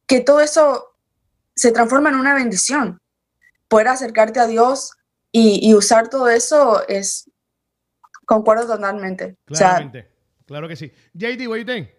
[0.05, 0.95] que todo eso
[1.55, 2.99] se transforma en una bendición.
[3.67, 4.93] Poder acercarte a Dios
[5.31, 7.29] y, usar todo eso es,
[8.25, 9.37] concuerdo totalmente.
[9.45, 10.11] Claramente,
[10.45, 10.91] claro que sí.
[11.13, 11.89] JD, what do you think?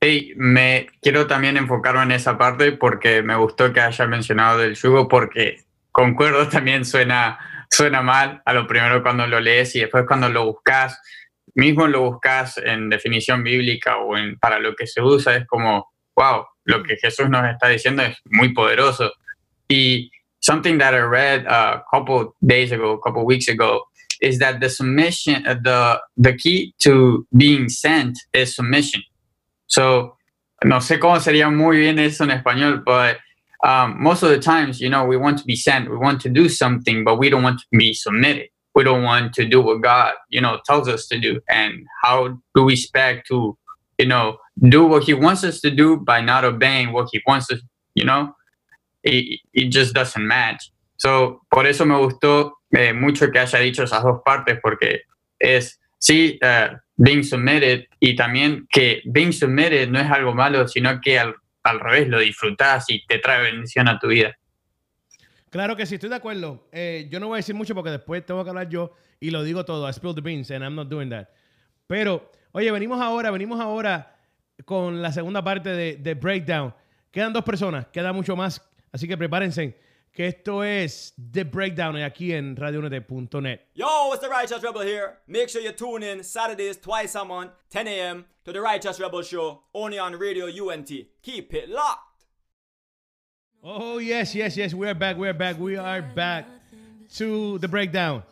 [0.00, 4.74] Sí, me quiero también enfocarme en esa parte porque me gustó que haya mencionado del
[4.74, 10.04] yugo porque concuerdo también suena suena mal a lo primero cuando lo lees y después
[10.06, 11.00] cuando lo buscas,
[11.54, 15.90] mismo lo buscas en definición bíblica o en, para lo que se usa, es como,
[16.16, 19.12] wow, lo que Jesús nos está diciendo es muy poderoso.
[19.68, 23.84] Y something that I read a couple days ago, a couple weeks ago,
[24.20, 29.02] is that the submission, uh, the, the key to being sent is submission.
[29.66, 30.16] So,
[30.64, 33.18] no sé cómo sería muy bien eso en español, but
[33.64, 36.28] um, most of the times, you know, we want to be sent, we want to
[36.28, 38.48] do something, but we don't want to be submitted.
[38.74, 41.40] We don't want to do what God, you know, tells us to do.
[41.48, 43.58] And how do we expect to,
[43.98, 47.50] you know, do what He wants us to do by not obeying what He wants
[47.50, 47.60] us,
[47.94, 48.34] you know?
[49.02, 50.70] It, it just doesn't match.
[50.96, 55.00] So, por eso me gustó eh, mucho que haya dicho esas dos partes, porque
[55.40, 61.00] es, sí, uh, being submitted y también que being submitted no es algo malo, sino
[61.00, 64.36] que al al revés, lo disfrutas y te trae bendición a tu vida.
[65.50, 66.68] Claro que sí, estoy de acuerdo.
[66.72, 69.42] Eh, yo no voy a decir mucho porque después tengo que hablar yo y lo
[69.42, 69.88] digo todo.
[69.88, 71.28] I spilled the beans and I'm not doing that.
[71.86, 74.16] Pero, oye, venimos ahora, venimos ahora
[74.64, 76.74] con la segunda parte de, de Breakdown.
[77.10, 79.78] Quedan dos personas, queda mucho más, así que prepárense
[80.12, 83.60] que esto es The Breakdown aquí en radiounete.net.
[83.74, 85.18] Yo, it's the Righteous Rebel here.
[85.26, 88.24] Make sure you tune in Saturdays twice a month, 10 a.m.
[88.44, 90.90] to the Righteous Rebel Show, only on Radio UNT.
[91.22, 92.24] Keep it locked.
[93.62, 94.72] Oh, yes, yes, yes.
[94.72, 95.16] We are back.
[95.16, 95.58] We are back.
[95.58, 96.46] We are back
[97.16, 98.22] to The Breakdown.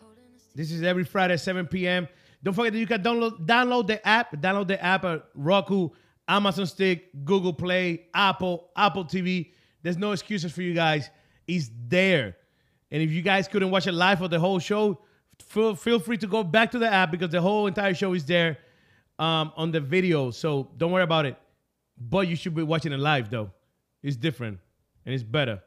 [0.55, 2.09] This is every Friday, 7 p.m.
[2.43, 4.33] Don't forget that you can download download the app.
[4.37, 5.91] Download the app at Roku,
[6.29, 9.53] Amazon Stick, Google Play, Apple, Apple TV.
[9.83, 11.11] There's no excuses for you guys.
[11.47, 12.37] It's there.
[12.91, 15.01] And if you guys couldn't watch it live or the whole show,
[15.41, 18.25] feel, feel free to go back to the app because the whole entire show is
[18.25, 18.59] there
[19.19, 20.31] um, on the video.
[20.31, 21.37] So don't worry about it.
[21.99, 23.51] But you should be watching it live though.
[24.03, 24.59] It's different
[25.05, 25.63] and it's better.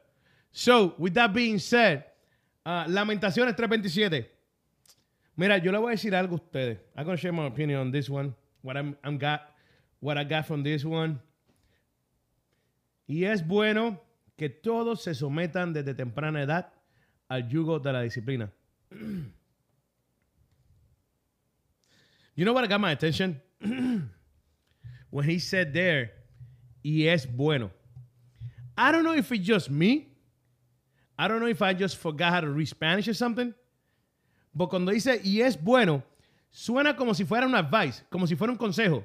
[0.52, 2.04] So, with that being said,
[2.66, 4.26] uh, Lamentaciones 327.
[5.36, 6.78] Mira, yo le voy a decir algo a ustedes.
[6.96, 8.34] I'm going to share my opinion on this one.
[8.62, 9.40] What I'm, I'm got,
[10.00, 11.20] what I got from this one.
[13.08, 13.98] Y es bueno
[14.40, 16.72] que todos se sometan desde temprana edad
[17.28, 18.50] al yugo de la disciplina.
[22.34, 23.38] you know what got my attention?
[25.10, 26.12] when he said there,
[26.82, 27.70] y es bueno.
[28.78, 30.08] I don't know if it's just me.
[31.18, 33.52] I don't know if I just forgot how to read Spanish or something.
[34.54, 36.02] But cuando dice y es bueno,
[36.50, 39.04] suena como si fuera un advice, como si fuera un consejo.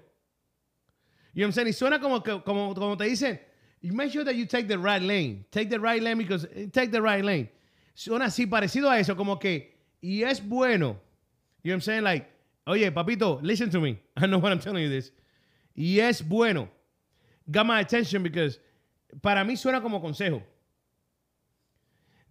[1.34, 1.67] You know what I'm saying?
[1.67, 3.38] Y suena como, como, como te dicen,
[3.86, 5.45] you make sure that you take the right lane.
[5.52, 7.50] Take the right lane because take the right lane.
[7.95, 10.98] Suena así parecido a eso, como que y es bueno.
[11.62, 12.04] You know what I'm saying?
[12.04, 12.28] Like,
[12.65, 14.00] oye, papito, listen to me.
[14.17, 15.12] I know what I'm telling you this.
[15.76, 16.67] Y es bueno.
[17.52, 18.58] Got my attention because
[19.21, 20.41] para mí suena como consejo.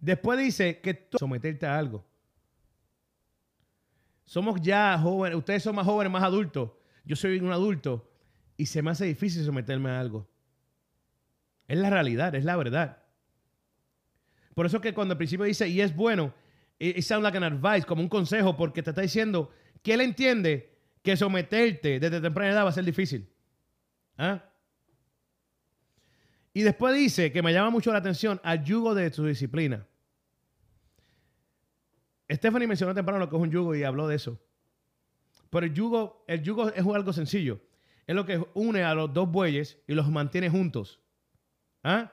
[0.03, 2.03] Después dice que someterte a algo.
[4.25, 6.71] Somos ya jóvenes, ustedes son más jóvenes, más adultos.
[7.05, 8.11] Yo soy un adulto
[8.57, 10.27] y se me hace difícil someterme a algo.
[11.67, 13.03] Es la realidad, es la verdad.
[14.53, 16.33] Por eso que cuando al principio dice, y es bueno,
[16.79, 19.51] it, sounds like an advice, como un consejo, porque te está diciendo
[19.81, 23.29] que él entiende que someterte desde temprana edad va a ser difícil.
[24.17, 24.43] ¿Ah?
[26.53, 29.85] Y después dice que me llama mucho la atención al yugo de su disciplina.
[32.31, 34.39] Stephanie mencionó temprano lo que es un yugo y habló de eso.
[35.49, 37.59] Pero el yugo, el yugo es algo sencillo.
[38.07, 41.01] Es lo que une a los dos bueyes y los mantiene juntos.
[41.85, 42.11] ¿Ah?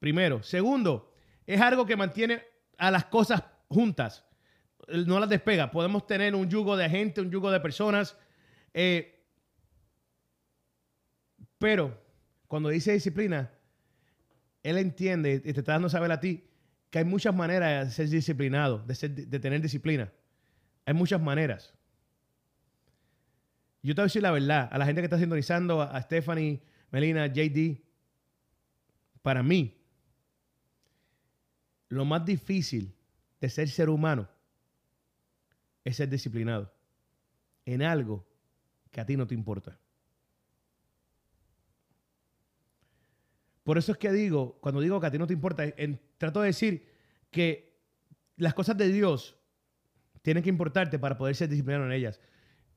[0.00, 0.42] Primero.
[0.42, 1.14] Segundo,
[1.46, 2.42] es algo que mantiene
[2.76, 4.26] a las cosas juntas.
[5.06, 5.70] No las despega.
[5.70, 8.16] Podemos tener un yugo de gente, un yugo de personas.
[8.74, 9.24] Eh,
[11.56, 12.02] pero
[12.48, 13.52] cuando dice disciplina,
[14.64, 16.50] él entiende y te está dando saber a ti
[16.90, 20.12] que hay muchas maneras de ser disciplinado, de, de tener disciplina.
[20.84, 21.74] Hay muchas maneras.
[23.82, 26.60] Yo te voy a decir la verdad, a la gente que está sintonizando, a Stephanie,
[26.90, 27.89] Melina, JD,
[29.22, 29.76] para mí,
[31.88, 32.94] lo más difícil
[33.40, 34.28] de ser ser humano
[35.84, 36.72] es ser disciplinado
[37.64, 38.26] en algo
[38.90, 39.78] que a ti no te importa.
[43.64, 45.64] Por eso es que digo, cuando digo que a ti no te importa,
[46.18, 46.86] trato de decir
[47.30, 47.78] que
[48.36, 49.36] las cosas de Dios
[50.22, 52.20] tienen que importarte para poder ser disciplinado en ellas.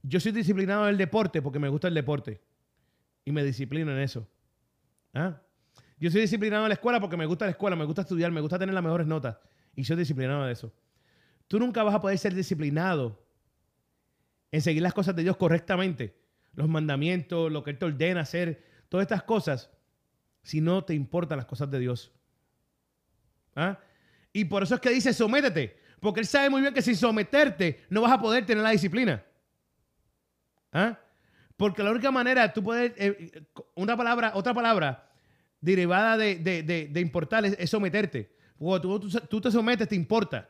[0.02, 2.42] Yo soy disciplinado en el deporte porque me gusta el deporte
[3.26, 4.28] y me disciplino en eso.
[5.14, 5.42] ¿Ah?
[6.04, 8.42] Yo soy disciplinado en la escuela porque me gusta la escuela, me gusta estudiar, me
[8.42, 9.38] gusta tener las mejores notas
[9.74, 10.74] y soy disciplinado en eso.
[11.48, 13.26] Tú nunca vas a poder ser disciplinado
[14.52, 16.20] en seguir las cosas de Dios correctamente,
[16.56, 19.70] los mandamientos, lo que Él te ordena hacer, todas estas cosas,
[20.42, 22.12] si no te importan las cosas de Dios.
[23.56, 23.80] ¿Ah?
[24.34, 27.86] Y por eso es que dice sométete, porque Él sabe muy bien que sin someterte
[27.90, 29.24] no vas a poder tener la disciplina.
[30.74, 31.00] ¿Ah?
[31.56, 35.12] Porque la única manera tú puedes, eh, una palabra, otra palabra
[35.64, 38.36] derivada de, de, importar es, someterte.
[38.58, 40.50] Cuando tú, tú, te sometes, te importa.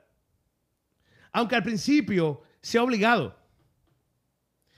[1.31, 3.37] Aunque al principio sea obligado.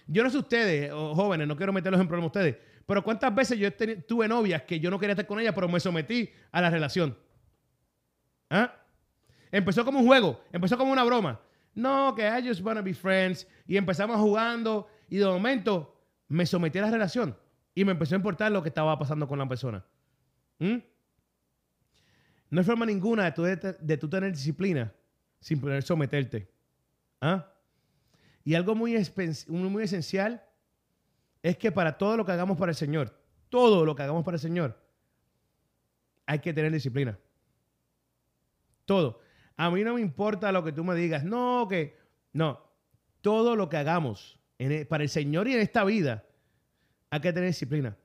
[0.07, 3.73] Yo no sé ustedes, jóvenes, no quiero meterlos en problemas ustedes, pero ¿cuántas veces yo
[4.05, 7.17] tuve novias que yo no quería estar con ellas, pero me sometí a la relación?
[8.49, 8.75] ¿Ah?
[9.51, 11.39] Empezó como un juego, empezó como una broma.
[11.73, 13.47] No, que I just wanna be friends.
[13.67, 17.37] Y empezamos jugando y de momento me sometí a la relación
[17.73, 19.83] y me empezó a importar lo que estaba pasando con la persona.
[20.59, 20.77] ¿Mm?
[22.49, 24.93] No hay forma ninguna de tú, tener disciplina
[25.39, 26.49] sin poder someterte.
[27.19, 27.51] ¿Ah?
[28.43, 28.95] Y algo muy,
[29.47, 30.43] muy esencial
[31.41, 34.35] es que para todo lo que hagamos para el Señor, todo lo que hagamos para
[34.35, 34.79] el Señor,
[36.25, 37.17] hay que tener disciplina.
[38.85, 39.19] Todo.
[39.57, 41.23] A mí no me importa lo que tú me digas.
[41.23, 41.97] No, que.
[42.33, 42.61] No.
[43.21, 46.25] Todo lo que hagamos e, para el Señor y en esta vida,
[47.09, 47.97] hay que tener disciplina.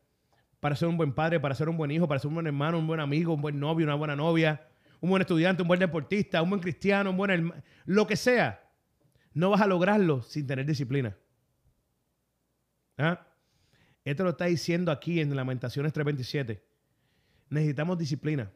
[0.60, 2.78] Para ser un buen padre, para ser un buen hijo, para ser un buen hermano,
[2.78, 4.68] un buen amigo, un buen novio, una buena novia,
[5.00, 7.62] un buen estudiante, un buen deportista, un buen cristiano, un buen hermano.
[7.86, 8.62] Lo que sea.
[9.32, 11.16] No vas a lograrlo sin tener disciplina.
[12.98, 13.26] ¿Ah?
[14.04, 16.60] Esto lo está diciendo aquí en Lamentaciones 3:27.
[17.48, 18.50] Necesitamos disciplina.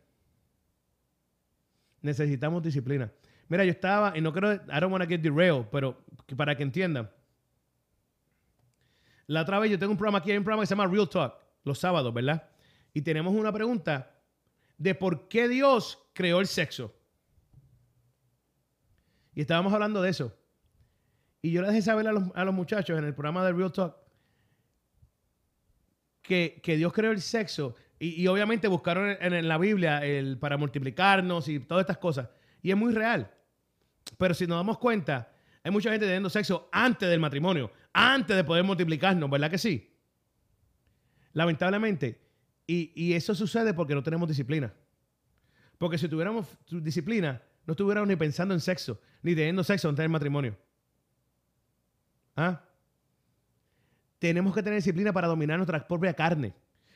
[2.02, 3.10] Necesitamos disciplina.
[3.48, 6.04] Mira, yo estaba, y no quiero, I don't want to get derailed, pero
[6.36, 7.10] para que entiendan.
[9.26, 11.08] La otra vez yo tengo un programa aquí, hay un programa que se llama Real
[11.08, 12.48] Talk, los sábados, ¿verdad?
[12.92, 14.14] Y tenemos una pregunta
[14.78, 16.94] de por qué Dios creó el sexo.
[19.34, 20.36] Y estábamos hablando de eso.
[21.42, 23.72] Y yo le dejé saber a los, a los muchachos en el programa de Real
[23.72, 23.96] Talk
[26.22, 27.74] que, que Dios creó el sexo.
[27.98, 32.28] Y, y obviamente buscaron en, en la Biblia el, para multiplicarnos y todas estas cosas.
[32.62, 33.30] Y es muy real.
[34.16, 38.44] Pero si nos damos cuenta, hay mucha gente teniendo sexo antes del matrimonio, antes de
[38.44, 39.93] poder multiplicarnos, ¿verdad que sí?
[41.34, 42.20] Lamentablemente.
[42.66, 44.72] Y, y eso sucede porque no tenemos disciplina.
[45.76, 50.10] Porque si tuviéramos disciplina, no estuviéramos ni pensando en sexo, ni teniendo sexo antes del
[50.10, 50.56] matrimonio.
[52.36, 52.62] ¿Ah?
[54.18, 56.54] Tenemos que tener disciplina para dominar nuestra propia carne.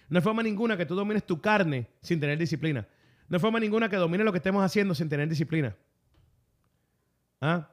[0.08, 2.86] No hay forma ninguna que tú domines tu carne sin tener disciplina.
[3.28, 5.76] No hay forma ninguna que domine lo que estemos haciendo sin tener disciplina.
[7.40, 7.70] ¿Ah?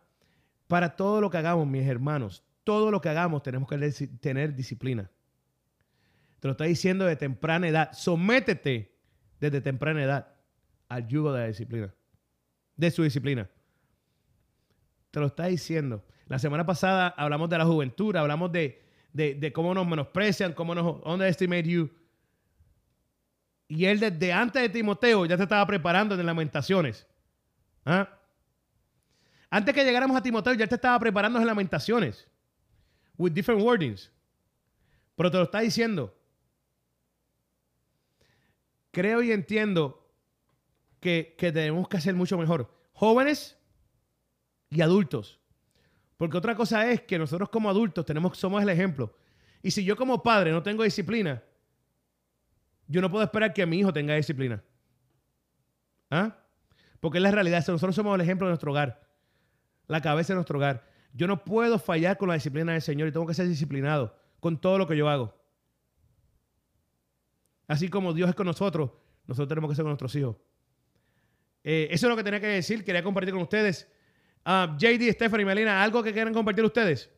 [0.67, 3.77] Para todo lo que hagamos, mis hermanos, todo lo que hagamos tenemos que
[4.19, 5.09] tener disciplina.
[6.45, 7.91] Te lo está diciendo de temprana edad.
[7.93, 8.95] Sométete
[9.39, 10.27] desde temprana edad
[10.87, 11.91] al yugo de la disciplina.
[12.75, 13.49] De su disciplina.
[15.09, 16.05] Te lo está diciendo.
[16.27, 18.79] La semana pasada hablamos de la juventud, hablamos de,
[19.11, 21.89] de, cómo nos menosprecian, cómo nos underestimate you.
[23.67, 27.07] Y él desde antes de Timoteo ya se estaba preparando en Lamentaciones.
[27.85, 28.07] ¿Ah?
[29.49, 32.29] Antes que llegáramos a Timoteo ya te estaba preparando en Lamentaciones.
[33.17, 34.11] With different wordings.
[35.15, 36.15] Pero te lo está diciendo.
[38.95, 40.07] Creo y entiendo
[41.01, 42.73] que, que tenemos que hacer mucho mejor.
[42.93, 43.59] Jóvenes
[44.69, 45.41] y adultos.
[46.15, 49.13] Porque otra cosa es que nosotros como adultos tenemos, somos el ejemplo.
[49.61, 51.43] Y si yo como padre no tengo disciplina,
[52.87, 54.63] yo no puedo esperar que mi hijo tenga disciplina.
[56.09, 56.37] ¿Ah?
[57.01, 57.65] Porque es la realidad.
[57.67, 59.09] Nosotros somos el ejemplo de nuestro hogar.
[59.87, 60.87] La cabeza de nuestro hogar.
[61.11, 64.57] Yo no puedo fallar con la disciplina del Señor y tengo que ser disciplinado con
[64.57, 65.35] todo lo que yo hago.
[67.67, 68.91] Así como Dios es con nosotros,
[69.27, 70.37] nosotros tenemos que ser con nuestros hijos.
[71.63, 72.83] Eh, eso es lo que tenía que decir.
[72.83, 73.89] Quería compartir con ustedes.
[74.45, 77.09] Uh, JD, Stephanie, Melina, ¿algo que quieran compartir ustedes?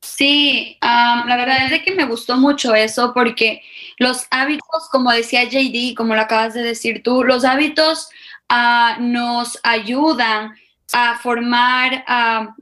[0.00, 3.62] Sí, um, la verdad es que me gustó mucho eso porque
[3.98, 8.08] los hábitos, como decía JD, como lo acabas de decir tú, los hábitos
[8.50, 10.54] uh, nos ayudan
[10.92, 12.04] a formar,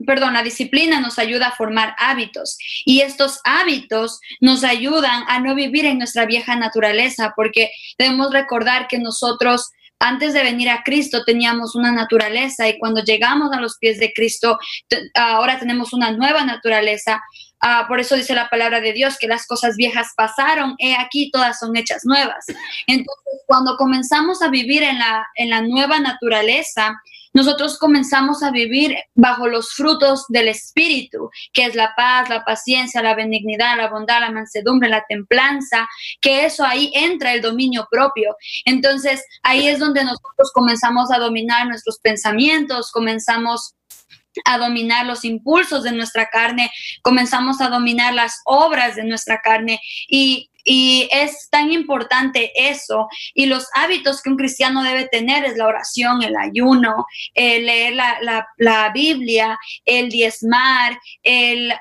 [0.05, 5.55] perdón, la disciplina nos ayuda a formar hábitos y estos hábitos nos ayudan a no
[5.55, 9.71] vivir en nuestra vieja naturaleza porque debemos recordar que nosotros
[10.03, 14.11] antes de venir a Cristo teníamos una naturaleza y cuando llegamos a los pies de
[14.11, 14.57] Cristo,
[15.15, 17.21] ahora tenemos una nueva naturaleza.
[17.63, 21.31] Uh, por eso dice la palabra de Dios que las cosas viejas pasaron, he aquí
[21.31, 22.45] todas son hechas nuevas.
[22.87, 27.01] Entonces, cuando comenzamos a vivir en la, en la nueva naturaleza,
[27.33, 33.01] nosotros comenzamos a vivir bajo los frutos del Espíritu, que es la paz, la paciencia,
[33.01, 35.87] la benignidad, la bondad, la mansedumbre, la templanza,
[36.21, 38.35] que eso ahí entra el dominio propio.
[38.65, 43.75] Entonces, ahí es donde nosotros comenzamos a dominar nuestros pensamientos, comenzamos
[44.45, 49.79] a dominar los impulsos de nuestra carne, comenzamos a dominar las obras de nuestra carne
[50.07, 53.07] y y es tan importante eso.
[53.33, 57.93] Y los hábitos que un cristiano debe tener es la oración, el ayuno, el leer
[57.93, 61.73] la, la, Biblia, el diezmar, el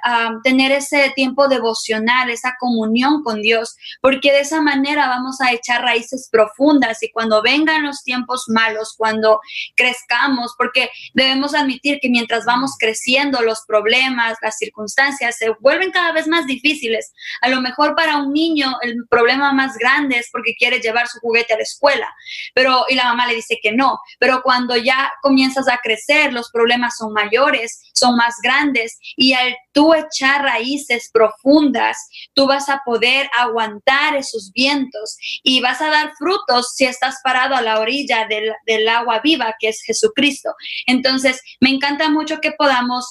[0.43, 5.83] tener ese tiempo devocional, esa comunión con Dios, porque de esa manera vamos a echar
[5.83, 9.41] raíces profundas y cuando vengan los tiempos malos, cuando
[9.75, 16.13] crezcamos, porque debemos admitir que mientras vamos creciendo, los problemas, las circunstancias se vuelven cada
[16.13, 17.13] vez más difíciles.
[17.41, 21.19] A lo mejor para un niño el problema más grande es porque quiere llevar su
[21.21, 22.09] juguete a la escuela,
[22.55, 26.51] pero y la mamá le dice que no, pero cuando ya comienzas a crecer, los
[26.51, 31.97] problemas son mayores, son más grandes y al tú echar raíces profundas,
[32.35, 37.55] tú vas a poder aguantar esos vientos y vas a dar frutos si estás parado
[37.55, 40.55] a la orilla del, agua viva que es Jesucristo.
[40.87, 43.07] Entonces, me encanta mucho que podamos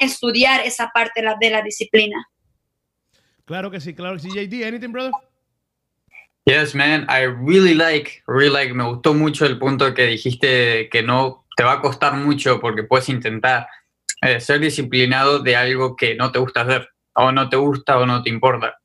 [0.00, 2.26] estudiar esa parte de la disciplina.
[3.44, 4.28] Claro que sí, claro que sí.
[4.30, 5.12] JD, anything, brother?
[6.44, 7.06] Yes, man.
[7.08, 8.74] I really like, really like.
[8.74, 12.82] Me gustó mucho el punto que dijiste que no te va a costar mucho porque
[12.82, 13.68] puedes intentar
[14.22, 18.06] eh, ser disciplinado de algo que no te gusta hacer o no te gusta o
[18.06, 18.78] no te importa.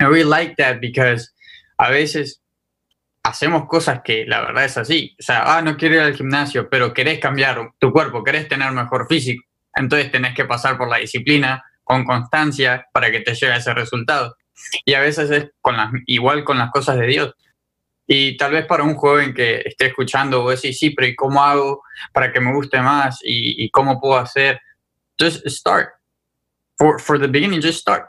[0.00, 1.32] I really like that because
[1.78, 2.42] a veces
[3.24, 5.16] hacemos cosas que la verdad es así.
[5.18, 8.70] O sea, ah, no quiero ir al gimnasio, pero querés cambiar tu cuerpo, querés tener
[8.72, 9.42] mejor físico.
[9.74, 13.72] Entonces tenés que pasar por la disciplina, con constancia para que te llegue a ese
[13.74, 14.36] resultado.
[14.84, 17.34] Y a veces es con las, igual con las cosas de Dios.
[18.06, 21.42] Y tal vez para un joven que esté escuchando, vos decís, sí, pero ¿y cómo
[21.42, 21.82] hago
[22.12, 23.20] para que me guste más?
[23.22, 24.60] ¿Y, cómo puedo hacer?
[25.18, 25.90] Just start.
[26.78, 28.08] for for the beginning, just start,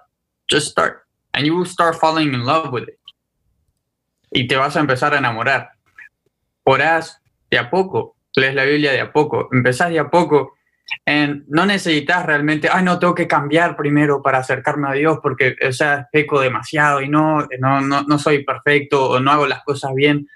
[0.50, 3.00] just start, and you will start falling in love with it.
[4.32, 5.70] Y te vas a empezar a enamorar.
[6.66, 10.56] Orás de a poco, lees la Biblia de a poco, empezás de a poco.
[11.48, 15.72] No necesitas realmente, ay, no, tengo que cambiar primero para acercarme a Dios porque, o
[15.72, 19.94] sea, peco demasiado y no, no, no, no soy perfecto o no hago las cosas
[19.96, 20.28] bien.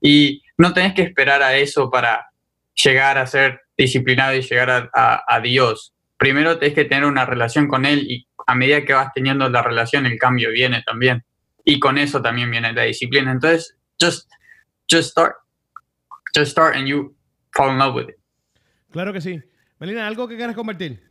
[0.00, 2.26] Y no tenés que esperar a eso para
[2.74, 5.94] llegar a ser disciplinado y llegar a, a, a Dios.
[6.16, 9.62] Primero tenés que tener una relación con Él y a medida que vas teniendo la
[9.62, 11.24] relación, el cambio viene también.
[11.64, 13.30] Y con eso también viene la disciplina.
[13.30, 14.28] Entonces, just,
[14.90, 15.36] just start.
[16.34, 17.14] Just start and you
[17.52, 18.16] fall in love with it.
[18.90, 19.40] Claro que sí.
[19.82, 21.02] Melina, ¿algo que quieras convertir?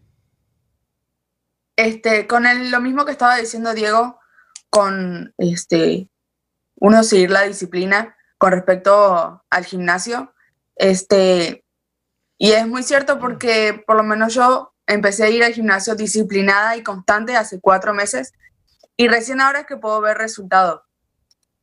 [1.75, 4.17] Este, con el- lo mismo que estaba diciendo Diego,
[4.69, 6.09] con este,
[6.75, 10.33] uno seguir la disciplina con respecto al gimnasio.
[10.77, 11.65] Este,
[12.37, 16.77] y es muy cierto porque por lo menos yo empecé a ir al gimnasio disciplinada
[16.77, 18.31] y constante hace cuatro meses
[18.95, 20.79] y recién ahora es que puedo ver resultados.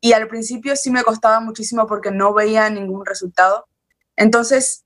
[0.03, 3.67] Y al principio sí me costaba muchísimo porque no veía ningún resultado.
[4.15, 4.85] Entonces,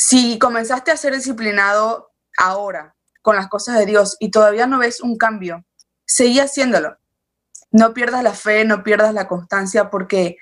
[0.00, 5.00] si comenzaste a ser disciplinado ahora con las cosas de Dios y todavía no ves
[5.00, 5.64] un cambio,
[6.06, 6.96] seguí haciéndolo.
[7.72, 10.36] No pierdas la fe, no pierdas la constancia porque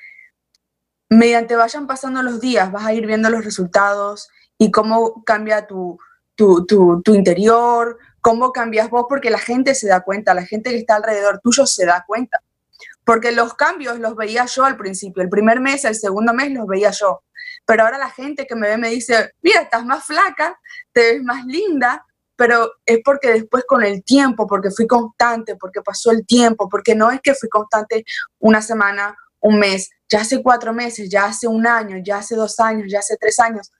[1.08, 4.28] mediante vayan pasando los días vas a ir viendo los resultados
[4.58, 5.98] y cómo cambia tu,
[6.34, 10.68] tu, tu, tu interior, cómo cambias vos, porque la gente se da cuenta, la gente
[10.68, 12.42] que está alrededor tuyo se da cuenta.
[13.04, 16.66] Porque los cambios los veía yo al principio, el primer mes, el segundo mes los
[16.66, 17.22] veía yo.
[17.66, 20.58] Pero ahora la gente que me ve me dice, mira, estás más flaca,
[20.92, 22.06] te ves más linda,
[22.36, 26.94] pero es porque después con el tiempo, porque fui constante, porque pasó el tiempo, porque
[26.94, 28.04] no es que fui constante
[28.38, 32.60] una semana, un mes, ya hace cuatro meses, ya hace un año, ya hace dos
[32.60, 33.72] años, ya hace tres años.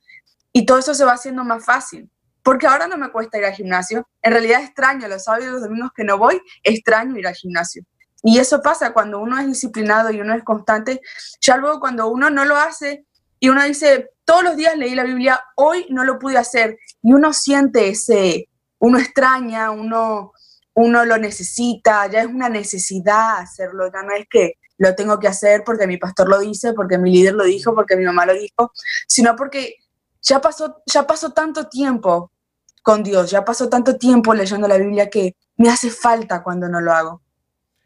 [0.53, 2.11] Y todo eso se va haciendo más fácil,
[2.43, 4.09] porque ahora no me cuesta ir al gimnasio.
[4.23, 7.85] En realidad extraño los sábados y los domingos que no voy, extraño ir al gimnasio.
[8.23, 11.01] Y eso pasa cuando uno es disciplinado y uno es constante.
[11.41, 13.05] Ya luego cuando uno no lo hace
[13.39, 16.79] y uno dice, todos los días leí la Biblia, hoy no lo pude hacer.
[17.03, 20.33] Y uno siente ese, uno extraña, uno,
[20.75, 25.29] uno lo necesita, ya es una necesidad hacerlo, ya no es que lo tengo que
[25.29, 28.35] hacer porque mi pastor lo dice, porque mi líder lo dijo, porque mi mamá lo
[28.35, 28.73] dijo,
[29.07, 29.77] sino porque
[30.23, 32.33] ya pasó, ya pasó tanto tiempo
[32.83, 36.81] con Dios, ya pasó tanto tiempo leyendo la Biblia que me hace falta cuando no
[36.81, 37.23] lo hago.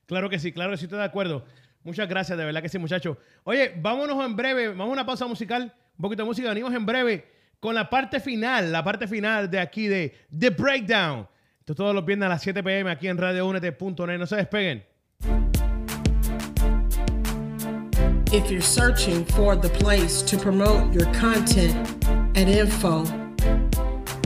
[0.07, 1.45] Claro que sí, claro que sí, estoy de acuerdo.
[1.83, 3.17] Muchas gracias, de verdad que sí, muchachos.
[3.45, 6.85] Oye, vámonos en breve, vamos a una pausa musical, un poquito de música, venimos en
[6.85, 7.27] breve
[7.59, 11.29] con la parte final, la parte final de aquí de The Breakdown.
[11.61, 14.19] Esto todos los viernes a las 7 pm aquí en radioúnete.net.
[14.19, 14.83] No se despeguen.
[18.33, 21.75] If you're searching for the place to promote your content
[22.37, 23.05] and info,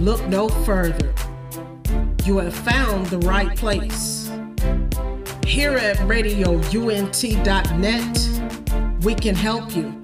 [0.00, 1.12] look no further.
[2.24, 4.23] You have found the right place.
[5.46, 7.04] Here at radiount.net,
[9.04, 10.00] we can help you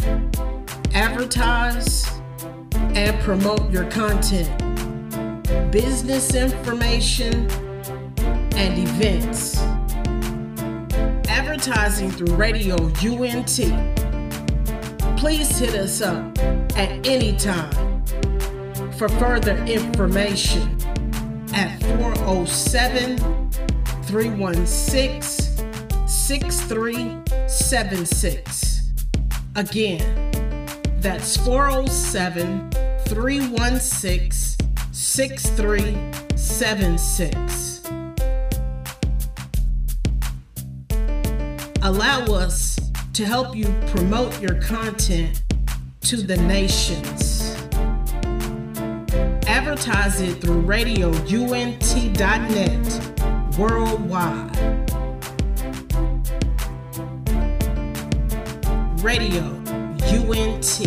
[0.94, 2.06] advertise
[2.72, 4.50] and promote your content,
[5.72, 7.50] business information,
[8.56, 9.58] and events
[11.28, 13.60] advertising through Radio UNT.
[15.18, 16.38] Please hit us up
[16.76, 18.02] at any time
[18.92, 20.76] for further information
[21.54, 23.16] at 407
[24.10, 25.22] 316
[26.08, 28.90] 6376.
[29.54, 30.36] Again,
[31.00, 32.70] that's 407
[33.06, 37.70] 316 6376.
[41.82, 42.78] allow us
[43.14, 45.42] to help you promote your content
[46.02, 47.56] to the nations.
[49.46, 53.09] Advertise it through radiount.net
[53.58, 54.56] worldwide.
[59.02, 59.42] Radio
[60.12, 60.80] UNT.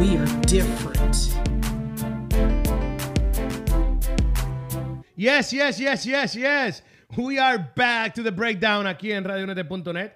[0.00, 1.32] We are different.
[5.16, 6.82] Yes, yes, yes, yes, yes.
[7.16, 10.12] We are back to the breakdown aquí en radionet.net.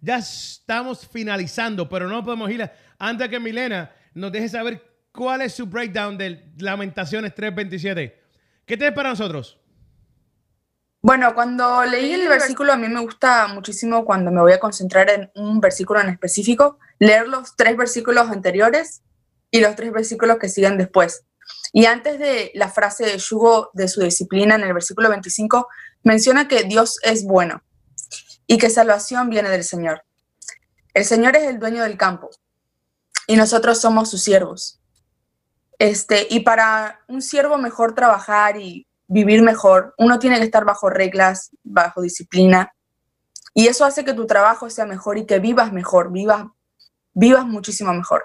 [0.00, 4.80] Ya estamos finalizando, pero no podemos ir antes que Milena nos deje saber
[5.12, 8.12] cuál es su breakdown de Lamentaciones 3.27.
[8.66, 9.58] ¿Qué tienes para nosotros?
[11.04, 15.10] Bueno, cuando leí el versículo, a mí me gusta muchísimo cuando me voy a concentrar
[15.10, 19.02] en un versículo en específico, leer los tres versículos anteriores
[19.50, 21.26] y los tres versículos que siguen después.
[21.74, 25.68] Y antes de la frase de yugo de su disciplina, en el versículo 25,
[26.04, 27.62] menciona que Dios es bueno
[28.46, 30.06] y que salvación viene del Señor.
[30.94, 32.30] El Señor es el dueño del campo
[33.26, 34.80] y nosotros somos sus siervos.
[35.78, 40.90] Este, y para un siervo mejor trabajar y vivir mejor, uno tiene que estar bajo
[40.90, 42.72] reglas, bajo disciplina,
[43.54, 46.46] y eso hace que tu trabajo sea mejor y que vivas mejor, vivas,
[47.12, 48.24] vivas muchísimo mejor.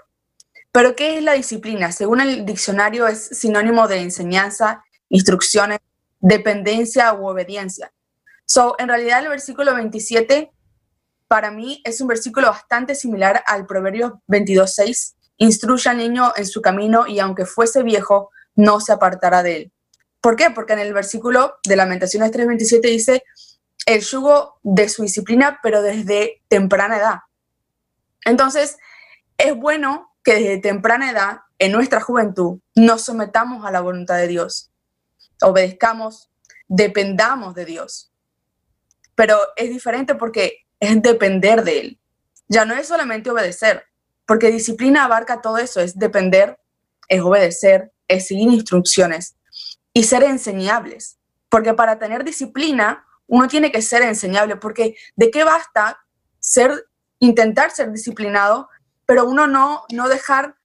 [0.71, 1.91] Pero ¿qué es la disciplina?
[1.91, 5.79] Según el diccionario es sinónimo de enseñanza, instrucciones,
[6.19, 7.93] dependencia u obediencia.
[8.45, 10.51] So, en realidad el versículo 27
[11.27, 15.13] para mí es un versículo bastante similar al Proverbios 22.6.
[15.37, 19.71] Instruye al niño en su camino y aunque fuese viejo, no se apartará de él.
[20.21, 20.49] ¿Por qué?
[20.49, 23.23] Porque en el versículo de Lamentaciones 3.27 dice
[23.85, 27.19] el yugo de su disciplina, pero desde temprana edad.
[28.25, 28.77] Entonces,
[29.37, 34.27] es bueno que desde temprana edad, en nuestra juventud, nos sometamos a la voluntad de
[34.27, 34.71] Dios,
[35.41, 36.29] obedezcamos,
[36.67, 38.11] dependamos de Dios.
[39.15, 41.99] Pero es diferente porque es depender de Él.
[42.47, 43.85] Ya no es solamente obedecer,
[44.25, 46.59] porque disciplina abarca todo eso, es depender,
[47.07, 49.38] es obedecer, es seguir instrucciones
[49.93, 51.17] y ser enseñables.
[51.49, 55.99] Porque para tener disciplina, uno tiene que ser enseñable, porque ¿de qué basta
[56.39, 56.87] ser,
[57.19, 58.69] intentar ser disciplinado,
[59.05, 60.55] pero uno no, no dejar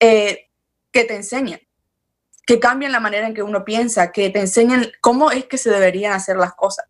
[0.00, 0.50] eh,
[0.90, 1.60] que te enseñen,
[2.46, 5.70] que cambien la manera en que uno piensa, que te enseñen cómo es que se
[5.70, 6.86] deberían hacer las cosas?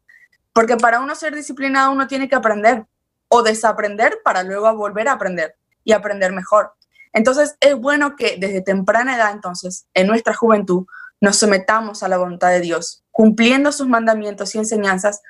[0.52, 2.86] Porque para uno ser disciplinado uno tiene que aprender
[3.28, 6.74] o desaprender para luego volver a aprender y aprender mejor.
[7.12, 10.86] Entonces es bueno que desde temprana edad, entonces, en nuestra juventud,
[11.20, 15.20] nos sometamos a la voluntad de Dios, cumpliendo sus mandamientos y enseñanzas,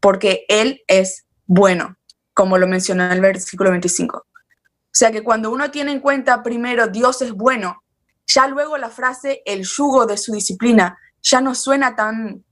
[0.00, 1.96] porque Él es bueno,
[2.34, 4.18] como lo mencionó en el versículo 25.
[4.18, 7.82] O sea que cuando uno tiene en cuenta primero Dios es bueno,
[8.26, 12.44] ya luego la frase el yugo de su disciplina ya no suena tan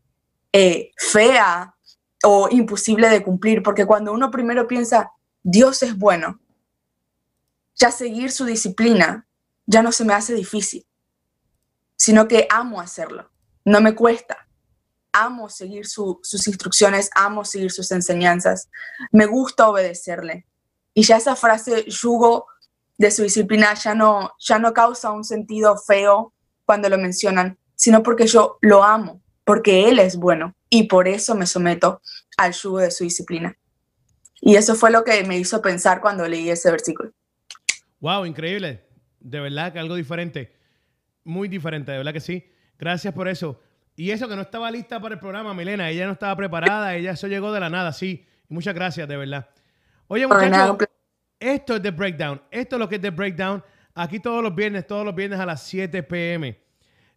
[0.53, 1.75] eh, fea
[2.25, 5.11] o imposible de cumplir, porque cuando uno primero piensa
[5.43, 6.41] Dios es bueno,
[7.79, 9.27] ya seguir su disciplina
[9.67, 10.87] ya no se me hace difícil,
[11.97, 13.31] sino que amo hacerlo,
[13.65, 14.45] no me cuesta.
[15.11, 18.69] Amo seguir sus instrucciones, amo seguir sus enseñanzas,
[19.11, 20.47] me gusta obedecerle.
[20.93, 22.47] Y ya esa frase yugo
[22.99, 26.35] de su disciplina ya no, ya no causa un sentido feo
[26.67, 31.35] cuando lo mencionan, sino porque yo lo amo, porque Él es bueno y por eso
[31.35, 32.03] me someto
[32.37, 33.57] al yugo de su disciplina.
[34.41, 37.13] Y eso fue lo que me hizo pensar cuando leí ese versículo.
[38.01, 38.85] Wow, increíble.
[39.21, 40.55] De verdad que algo diferente.
[41.25, 42.51] Muy diferente, de verdad que sí.
[42.79, 43.61] Gracias por eso.
[43.97, 45.91] Y eso que no estaba lista para el programa, Milena.
[45.91, 48.27] Ella no estaba preparada, ella eso llegó de la nada, sí.
[48.49, 49.49] Muchas gracias, de verdad.
[50.07, 50.89] Oye, muchachos,
[51.41, 52.41] esto es The Breakdown.
[52.51, 53.63] Esto es lo que es The Breakdown.
[53.95, 56.59] Aquí todos los viernes, todos los viernes a las 7 pm.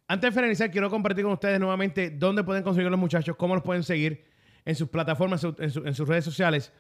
[0.07, 3.63] Antes de finalizar, quiero compartir con ustedes nuevamente dónde pueden conseguir los muchachos, cómo los
[3.63, 4.25] pueden seguir
[4.65, 6.73] en sus plataformas, en, sus redes sociales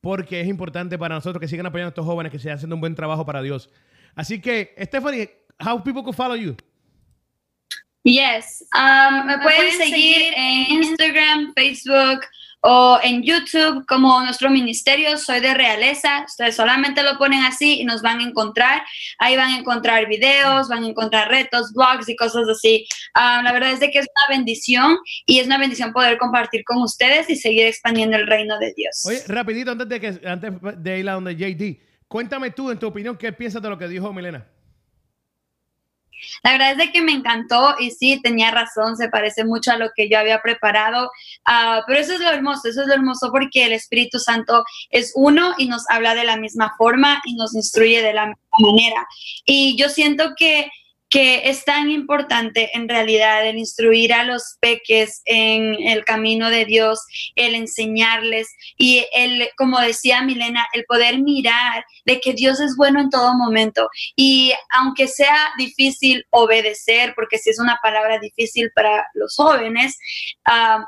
[0.00, 2.80] porque es importante para nosotros que sigan apoyando a estos jóvenes que sigan haciendo un
[2.80, 3.70] buen trabajo para Dios.
[4.14, 5.30] Así que, Stephanie,
[5.64, 6.56] how people can follow you?
[8.04, 12.20] Yes, um, me pueden seguir en Instagram, Facebook,
[12.60, 16.24] o en YouTube como nuestro ministerio Soy de Realeza.
[16.26, 18.82] Ustedes solamente lo ponen así y nos van a encontrar.
[19.18, 22.86] Ahí van a encontrar videos, van a encontrar retos, blogs y cosas así.
[23.14, 26.64] Ah, la verdad es de que es una bendición y es una bendición poder compartir
[26.64, 29.04] con ustedes y seguir expandiendo el reino de Dios.
[29.06, 32.86] Oye, rapidito, antes de, que, antes de ir a donde JD, cuéntame tú, en tu
[32.88, 34.46] opinión, ¿qué piensas de lo que dijo Milena?
[36.42, 39.76] La verdad es de que me encantó y sí, tenía razón, se parece mucho a
[39.76, 41.10] lo que yo había preparado,
[41.46, 45.12] uh, pero eso es lo hermoso, eso es lo hermoso porque el Espíritu Santo es
[45.14, 49.06] uno y nos habla de la misma forma y nos instruye de la misma manera.
[49.44, 50.70] Y yo siento que
[51.10, 56.64] que es tan importante en realidad el instruir a los peques en el camino de
[56.64, 57.00] Dios,
[57.34, 63.00] el enseñarles y el, como decía Milena, el poder mirar de que Dios es bueno
[63.00, 63.88] en todo momento.
[64.16, 69.98] Y aunque sea difícil obedecer, porque si es una palabra difícil para los jóvenes,
[70.46, 70.82] uh,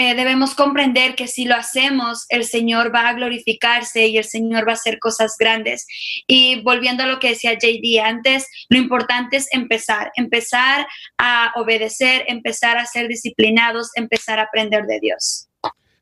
[0.00, 4.64] eh, debemos comprender que si lo hacemos, el Señor va a glorificarse y el Señor
[4.64, 5.88] va a hacer cosas grandes.
[6.28, 10.86] Y volviendo a lo que decía JD antes, lo importante es empezar, empezar
[11.18, 15.48] a obedecer, empezar a ser disciplinados, empezar a aprender de Dios.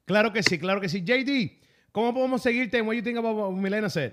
[0.05, 1.01] Claro que sí, claro que sí.
[1.01, 1.59] JD,
[1.91, 2.83] ¿cómo podemos seguirte?
[2.83, 4.13] What do you think about Milena said?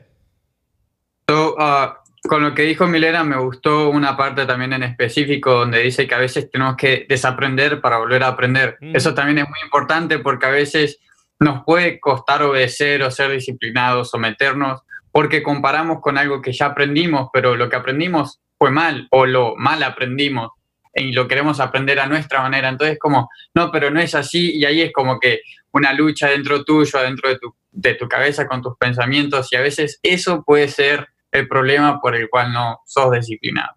[1.30, 1.94] So, uh,
[2.28, 6.16] con lo que dijo Milena me gustó una parte también en específico donde dice que
[6.16, 8.78] a veces tenemos que desaprender para volver a aprender.
[8.80, 8.96] Mm.
[8.96, 11.00] Eso también es muy importante porque a veces
[11.40, 17.30] nos puede costar obedecer o ser disciplinados, someternos, porque comparamos con algo que ya aprendimos,
[17.34, 20.52] pero lo que aprendimos fue mal o lo mal aprendimos
[20.96, 22.70] y lo queremos aprender a nuestra manera.
[22.70, 26.64] Entonces como, no, pero no es así y ahí es como que una lucha dentro
[26.64, 30.70] tuyo, dentro de tu, de tu cabeza con tus pensamientos y a veces eso puede
[30.70, 33.76] ser el problema por el cual no sos disciplinado.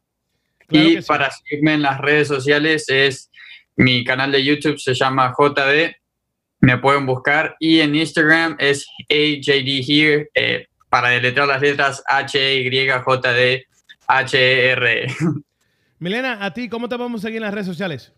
[0.71, 1.03] y sí.
[1.07, 3.31] para seguirme en las redes sociales es
[3.77, 5.95] mi canal de YouTube se llama JD,
[6.61, 12.39] me pueden buscar y en Instagram es AJD Here eh, para deletrear las letras H
[12.39, 13.67] E Y J D
[14.07, 15.05] H E R.
[15.05, 15.07] E.
[15.99, 18.13] Milena, a ti, ¿cómo te vamos a seguir en las redes sociales?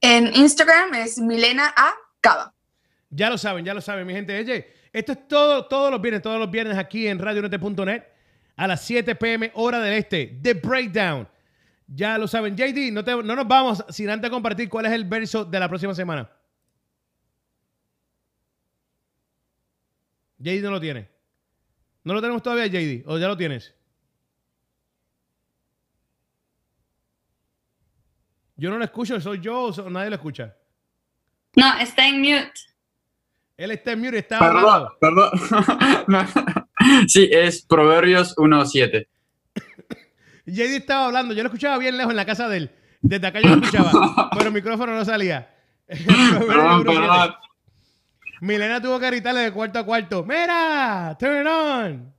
[0.00, 1.92] En Instagram es Milena A.
[2.20, 2.54] Cava.
[3.10, 4.38] Ya lo saben, ya lo saben, mi gente.
[4.38, 8.02] Oye, esto es todo, todos los viernes, todos los viernes aquí en radionet.net
[8.56, 10.38] a las 7 pm hora del este.
[10.40, 11.28] The Breakdown.
[11.86, 12.56] Ya lo saben.
[12.56, 15.68] JD, no, te- no nos vamos sin antes compartir cuál es el verso de la
[15.68, 16.30] próxima semana.
[20.38, 21.08] JD no lo tiene.
[22.04, 23.02] ¿No lo tenemos todavía, JD?
[23.06, 23.74] ¿O ya lo tienes?
[28.56, 30.56] Yo no lo escucho, soy yo o nadie lo escucha.
[31.56, 32.52] No, está en mute.
[33.56, 35.30] Él está en mute, está Perdón, perdón.
[36.08, 36.26] No.
[37.08, 39.06] Sí, es Proverbios 1.7.
[40.46, 42.70] JD estaba hablando, yo lo escuchaba bien lejos en la casa de él.
[43.00, 45.48] Desde acá yo lo escuchaba, pero el micrófono no salía.
[45.86, 47.34] Perdón, perdón.
[48.40, 50.24] Milena tuvo que gritarle de cuarto a cuarto.
[50.24, 51.16] ¡Mira!
[51.18, 52.14] ¡Turn on!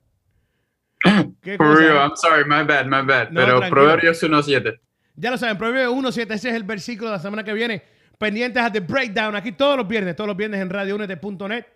[1.42, 3.30] ¿Qué For real, I'm sorry, my bad, my bad.
[3.30, 3.70] No, Pero tranquilo.
[3.70, 4.80] Proverbios 1.7.
[5.14, 7.82] Ya lo saben, Proverbios 1.7, ese es el versículo de la semana que viene.
[8.18, 11.66] Pendientes a The Breakdown, aquí todos los viernes, todos los viernes en radiounete.net.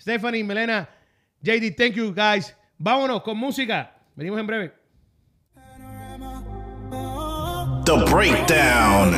[0.00, 0.88] Stephanie, Milena,
[1.42, 2.54] JD, thank you guys.
[2.78, 3.92] Vámonos con música.
[4.14, 4.77] Venimos en breve.
[7.88, 9.14] The Breakdown.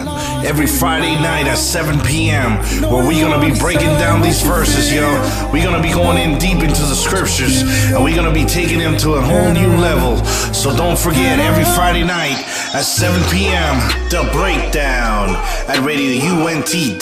[0.46, 2.56] Every Friday night at 7 p.m.,
[2.88, 5.10] where we're gonna be breaking down these verses, yo.
[5.52, 8.96] We're gonna be going in deep into the scriptures, and we're gonna be taking them
[8.98, 10.24] to a whole new level.
[10.54, 13.76] So don't forget, every Friday night at 7 p.m.,
[14.08, 15.30] The Breakdown
[15.66, 17.00] at RadioUNT.net.